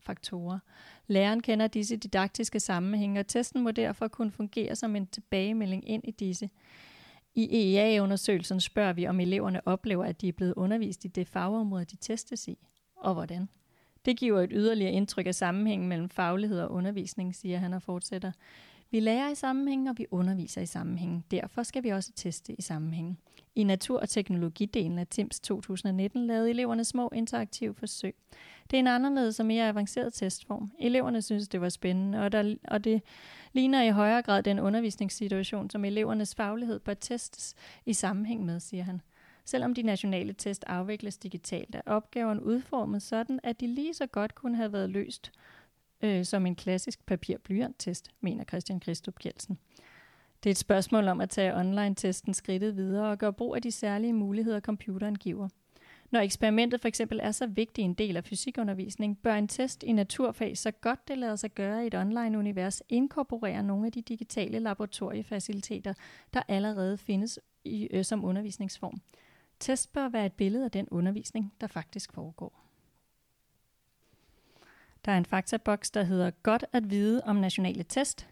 faktorer. 0.00 0.58
Læreren 1.06 1.40
kender 1.40 1.66
disse 1.66 1.96
didaktiske 1.96 2.60
sammenhænge, 2.60 3.20
og 3.20 3.26
testen 3.26 3.62
må 3.62 3.70
derfor 3.70 4.08
kunne 4.08 4.30
fungere 4.30 4.76
som 4.76 4.96
en 4.96 5.06
tilbagemelding 5.06 5.88
ind 5.88 6.02
i 6.04 6.10
disse. 6.10 6.50
I 7.34 7.76
EEA-undersøgelsen 7.76 8.60
spørger 8.60 8.92
vi, 8.92 9.06
om 9.06 9.20
eleverne 9.20 9.68
oplever, 9.68 10.04
at 10.04 10.20
de 10.20 10.28
er 10.28 10.32
blevet 10.32 10.54
undervist 10.56 11.04
i 11.04 11.08
det 11.08 11.28
fagområde, 11.28 11.84
de 11.84 11.96
testes 11.96 12.48
i, 12.48 12.58
og 12.96 13.14
hvordan. 13.14 13.48
Det 14.04 14.16
giver 14.16 14.40
et 14.40 14.50
yderligere 14.52 14.92
indtryk 14.92 15.26
af 15.26 15.34
sammenhængen 15.34 15.88
mellem 15.88 16.08
faglighed 16.08 16.60
og 16.60 16.70
undervisning, 16.70 17.34
siger 17.34 17.58
han 17.58 17.72
og 17.72 17.82
fortsætter. 17.82 18.32
Vi 18.94 19.00
lærer 19.00 19.30
i 19.30 19.34
sammenhæng, 19.34 19.88
og 19.88 19.98
vi 19.98 20.06
underviser 20.10 20.60
i 20.60 20.66
sammenhæng. 20.66 21.24
Derfor 21.30 21.62
skal 21.62 21.84
vi 21.84 21.88
også 21.88 22.12
teste 22.16 22.54
i 22.58 22.62
sammenhæng. 22.62 23.18
I 23.54 23.64
natur- 23.64 24.00
og 24.00 24.08
teknologidelen 24.08 24.98
af 24.98 25.06
TIMS 25.06 25.40
2019 25.40 26.26
lavede 26.26 26.50
eleverne 26.50 26.84
små 26.84 27.10
interaktive 27.14 27.74
forsøg. 27.74 28.14
Det 28.70 28.76
er 28.76 28.80
en 28.80 28.86
anderledes 28.86 29.40
og 29.40 29.46
mere 29.46 29.68
avanceret 29.68 30.14
testform. 30.14 30.70
Eleverne 30.78 31.22
synes, 31.22 31.48
det 31.48 31.60
var 31.60 31.68
spændende, 31.68 32.20
og, 32.20 32.32
der, 32.32 32.54
og 32.68 32.84
det 32.84 33.02
ligner 33.52 33.82
i 33.82 33.90
højere 33.90 34.22
grad 34.22 34.42
den 34.42 34.60
undervisningssituation, 34.60 35.70
som 35.70 35.84
elevernes 35.84 36.34
faglighed 36.34 36.80
bør 36.80 36.94
testes 36.94 37.54
i 37.86 37.92
sammenhæng 37.92 38.44
med, 38.44 38.60
siger 38.60 38.84
han. 38.84 39.00
Selvom 39.44 39.74
de 39.74 39.82
nationale 39.82 40.32
test 40.32 40.64
afvikles 40.66 41.18
digitalt, 41.18 41.74
er 41.74 41.82
opgaven 41.86 42.40
udformet 42.40 43.02
sådan, 43.02 43.40
at 43.42 43.60
de 43.60 43.66
lige 43.66 43.94
så 43.94 44.06
godt 44.06 44.34
kunne 44.34 44.56
have 44.56 44.72
været 44.72 44.90
løst 44.90 45.32
øh, 46.02 46.24
som 46.24 46.46
en 46.46 46.56
klassisk 46.56 47.06
papir-blyant-test, 47.06 48.08
mener 48.20 48.44
Christian 48.44 48.82
Christoph 48.82 49.16
Kjeldsen. 49.16 49.58
Det 50.44 50.50
er 50.50 50.52
et 50.52 50.58
spørgsmål 50.58 51.08
om 51.08 51.20
at 51.20 51.30
tage 51.30 51.56
online-testen 51.56 52.34
skridtet 52.34 52.76
videre 52.76 53.10
og 53.10 53.18
gøre 53.18 53.32
brug 53.32 53.56
af 53.56 53.62
de 53.62 53.72
særlige 53.72 54.12
muligheder, 54.12 54.60
computeren 54.60 55.14
giver. 55.14 55.48
Når 56.10 56.20
eksperimentet 56.20 56.80
for 56.80 56.88
eksempel 56.88 57.20
er 57.22 57.30
så 57.30 57.46
vigtig 57.46 57.84
en 57.84 57.94
del 57.94 58.16
af 58.16 58.24
fysikundervisning, 58.24 59.18
bør 59.18 59.34
en 59.34 59.48
test 59.48 59.82
i 59.82 59.92
naturfag 59.92 60.58
så 60.58 60.70
godt 60.70 61.08
det 61.08 61.18
lader 61.18 61.36
sig 61.36 61.50
gøre 61.50 61.84
i 61.84 61.86
et 61.86 61.94
online-univers 61.94 62.82
inkorporere 62.88 63.62
nogle 63.62 63.86
af 63.86 63.92
de 63.92 64.02
digitale 64.02 64.58
laboratoriefaciliteter, 64.58 65.94
der 66.34 66.42
allerede 66.48 66.98
findes 66.98 67.38
i, 67.64 67.88
øh, 67.90 68.04
som 68.04 68.24
undervisningsform. 68.24 69.00
Test 69.60 69.92
bør 69.92 70.08
være 70.08 70.26
et 70.26 70.32
billede 70.32 70.64
af 70.64 70.70
den 70.70 70.88
undervisning, 70.90 71.52
der 71.60 71.66
faktisk 71.66 72.12
foregår. 72.12 72.63
Der 75.04 75.12
er 75.12 75.18
en 75.18 75.24
faktaboks, 75.24 75.90
der 75.90 76.02
hedder 76.02 76.30
Godt 76.30 76.64
at 76.72 76.90
vide 76.90 77.22
om 77.24 77.36
nationale 77.36 77.82
test. 77.82 78.28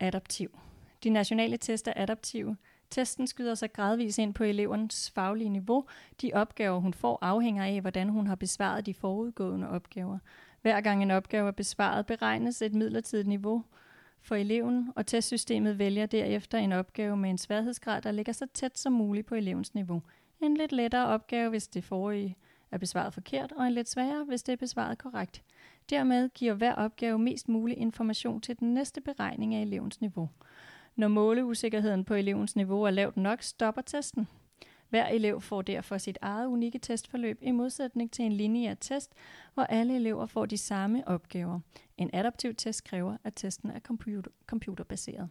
Adaptiv. 0.00 0.58
De 1.04 1.10
nationale 1.10 1.56
test 1.56 1.88
er 1.88 1.92
adaptive. 1.96 2.56
Testen 2.90 3.26
skyder 3.26 3.54
sig 3.54 3.72
gradvist 3.72 4.18
ind 4.18 4.34
på 4.34 4.44
elevernes 4.44 5.10
faglige 5.10 5.48
niveau. 5.48 5.84
De 6.22 6.30
opgaver, 6.34 6.78
hun 6.78 6.94
får, 6.94 7.18
afhænger 7.22 7.64
af, 7.64 7.80
hvordan 7.80 8.08
hun 8.08 8.26
har 8.26 8.34
besvaret 8.34 8.86
de 8.86 8.94
forudgående 8.94 9.68
opgaver. 9.68 10.18
Hver 10.62 10.80
gang 10.80 11.02
en 11.02 11.10
opgave 11.10 11.48
er 11.48 11.52
besvaret, 11.52 12.06
beregnes 12.06 12.62
et 12.62 12.74
midlertidigt 12.74 13.28
niveau 13.28 13.64
for 14.20 14.34
eleven, 14.34 14.92
og 14.96 15.06
testsystemet 15.06 15.78
vælger 15.78 16.06
derefter 16.06 16.58
en 16.58 16.72
opgave 16.72 17.16
med 17.16 17.30
en 17.30 17.38
sværhedsgrad, 17.38 18.02
der 18.02 18.10
ligger 18.10 18.32
så 18.32 18.46
tæt 18.54 18.78
som 18.78 18.92
muligt 18.92 19.26
på 19.26 19.34
elevens 19.34 19.74
niveau. 19.74 20.02
En 20.40 20.56
lidt 20.56 20.72
lettere 20.72 21.06
opgave, 21.06 21.50
hvis 21.50 21.68
det 21.68 21.84
forrige 21.84 22.36
er 22.72 22.78
besvaret 22.78 23.14
forkert, 23.14 23.52
og 23.52 23.66
en 23.66 23.72
lidt 23.72 23.88
sværere, 23.88 24.24
hvis 24.24 24.42
det 24.42 24.52
er 24.52 24.56
besvaret 24.56 24.98
korrekt. 24.98 25.42
Dermed 25.90 26.28
giver 26.28 26.54
hver 26.54 26.74
opgave 26.74 27.18
mest 27.18 27.48
mulig 27.48 27.78
information 27.78 28.40
til 28.40 28.58
den 28.60 28.74
næste 28.74 29.00
beregning 29.00 29.54
af 29.54 29.62
elevens 29.62 30.00
niveau. 30.00 30.30
Når 30.96 31.08
måleusikkerheden 31.08 32.04
på 32.04 32.14
elevens 32.14 32.56
niveau 32.56 32.82
er 32.82 32.90
lavt 32.90 33.16
nok, 33.16 33.42
stopper 33.42 33.82
testen. 33.82 34.28
Hver 34.88 35.06
elev 35.06 35.40
får 35.40 35.62
derfor 35.62 35.98
sit 35.98 36.18
eget 36.20 36.46
unikke 36.46 36.78
testforløb 36.78 37.38
i 37.42 37.50
modsætning 37.50 38.10
til 38.10 38.24
en 38.24 38.32
lineær 38.32 38.74
test, 38.74 39.14
hvor 39.54 39.62
alle 39.62 39.96
elever 39.96 40.26
får 40.26 40.46
de 40.46 40.58
samme 40.58 41.08
opgaver. 41.08 41.60
En 41.98 42.10
adaptiv 42.12 42.54
test 42.54 42.84
kræver, 42.84 43.16
at 43.24 43.32
testen 43.36 43.70
er 43.70 43.80
computer- 43.80 44.30
computerbaseret. 44.46 45.28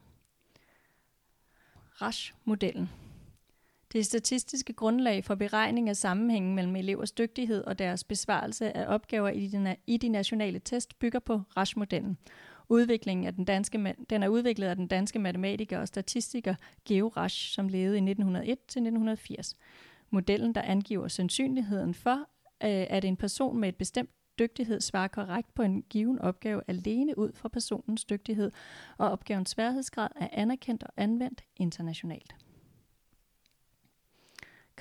RASH-modellen 2.01 2.89
det 3.93 4.05
statistiske 4.05 4.73
grundlag 4.73 5.23
for 5.23 5.35
beregning 5.35 5.89
af 5.89 5.97
sammenhængen 5.97 6.55
mellem 6.55 6.75
elevers 6.75 7.11
dygtighed 7.11 7.63
og 7.63 7.79
deres 7.79 8.03
besvarelse 8.03 8.77
af 8.77 8.93
opgaver 8.95 9.29
i 9.29 9.47
de, 9.47 9.75
i 9.87 9.97
de 9.97 10.09
nationale 10.09 10.59
test 10.59 10.99
bygger 10.99 11.19
på 11.19 11.41
RASH-modellen. 11.57 12.17
Udviklingen 12.69 13.27
af 13.27 13.33
den, 13.33 13.45
danske, 13.45 13.95
den 14.09 14.23
er 14.23 14.27
udviklet 14.27 14.67
af 14.67 14.75
den 14.75 14.87
danske 14.87 15.19
matematiker 15.19 15.79
og 15.79 15.87
statistiker 15.87 16.55
Geo 16.85 17.07
Rasch, 17.07 17.53
som 17.53 17.67
levede 17.67 17.97
i 17.97 18.13
1901-1980. 19.39 19.53
Modellen, 20.09 20.55
der 20.55 20.61
angiver 20.61 21.07
sandsynligheden 21.07 21.93
for, 21.93 22.17
øh, 22.63 22.85
at 22.89 23.05
en 23.05 23.17
person 23.17 23.57
med 23.57 23.69
et 23.69 23.75
bestemt 23.75 24.09
dygtighed 24.39 24.81
svarer 24.81 25.07
korrekt 25.07 25.53
på 25.53 25.61
en 25.61 25.81
given 25.81 26.19
opgave 26.19 26.61
alene 26.67 27.17
ud 27.17 27.31
fra 27.35 27.49
personens 27.49 28.05
dygtighed, 28.05 28.51
og 28.97 29.11
opgavens 29.11 29.49
sværhedsgrad 29.49 30.09
er 30.15 30.27
anerkendt 30.31 30.83
og 30.83 30.93
anvendt 30.97 31.43
internationalt. 31.57 32.35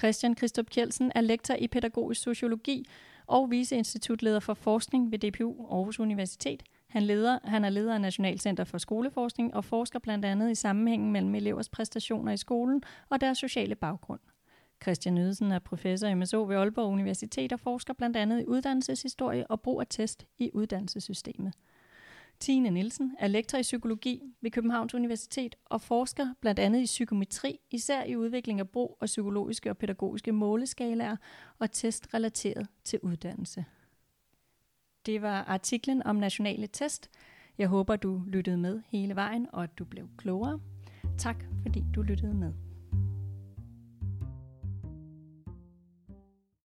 Christian 0.01 0.35
Kristof 0.35 0.67
Kjeldsen 0.67 1.13
er 1.15 1.21
lektor 1.21 1.55
i 1.55 1.69
pædagogisk 1.69 2.23
sociologi 2.23 2.87
og 3.27 3.51
viceinstitutleder 3.51 4.41
for 4.41 4.55
forskning 4.55 5.13
ved 5.13 5.19
DPU 5.19 5.67
Aarhus 5.71 6.01
Universitet. 6.01 6.63
Han, 6.89 7.03
leder, 7.03 7.39
han 7.45 7.65
er 7.65 7.69
leder 7.69 7.95
af 7.95 8.01
Nationalcenter 8.01 8.65
for 8.65 8.79
Skoleforskning 8.79 9.55
og 9.55 9.65
forsker 9.65 9.99
blandt 9.99 10.25
andet 10.25 10.51
i 10.51 10.55
sammenhængen 10.55 11.13
mellem 11.13 11.35
elevers 11.35 11.69
præstationer 11.69 12.33
i 12.33 12.37
skolen 12.37 12.83
og 13.09 13.21
deres 13.21 13.39
sociale 13.39 13.75
baggrund. 13.75 14.21
Christian 14.83 15.19
Ydelsen 15.19 15.53
er 15.53 15.59
professor 15.59 16.09
i 16.09 16.15
MSO 16.15 16.43
ved 16.43 16.57
Aalborg 16.57 16.93
Universitet 16.93 17.53
og 17.53 17.61
forsker 17.61 17.95
blandt 17.95 18.17
andet 18.17 18.41
i 18.41 18.47
uddannelseshistorie 18.47 19.51
og 19.51 19.61
brug 19.61 19.81
af 19.81 19.87
test 19.91 20.27
i 20.39 20.51
uddannelsessystemet. 20.55 21.53
Tine 22.41 22.71
Nielsen 22.71 23.17
er 23.19 23.27
lektor 23.27 23.59
i 23.59 23.63
psykologi 23.63 24.23
ved 24.41 24.51
Københavns 24.51 24.95
Universitet 24.95 25.57
og 25.65 25.81
forsker 25.81 26.35
blandt 26.41 26.59
andet 26.61 26.81
i 26.81 26.85
psykometri, 26.85 27.59
især 27.71 28.05
i 28.05 28.17
udvikling 28.17 28.61
af 28.61 28.69
brug 28.69 28.99
af 29.01 29.07
psykologiske 29.07 29.71
og 29.71 29.79
pædagogiske 29.79 30.33
måleskalaer 30.33 31.17
og 31.59 31.73
test 31.73 32.15
relateret 32.15 32.69
til 32.85 32.99
uddannelse. 33.03 33.65
Det 35.07 35.23
var 35.23 35.45
artiklen 35.45 36.03
om 36.03 36.17
nationale 36.17 36.67
test. 36.67 37.11
Jeg 37.59 37.69
håber, 37.69 37.97
du 37.97 38.23
lyttede 38.27 38.59
med 38.59 38.81
hele 38.89 39.17
vejen, 39.17 39.47
og 39.53 39.63
at 39.63 39.79
du 39.79 39.85
blev 39.85 40.09
klogere. 40.17 40.61
Tak 41.19 41.45
fordi 41.63 41.85
du 41.95 42.03
lyttede 42.03 42.35
med. 42.35 42.70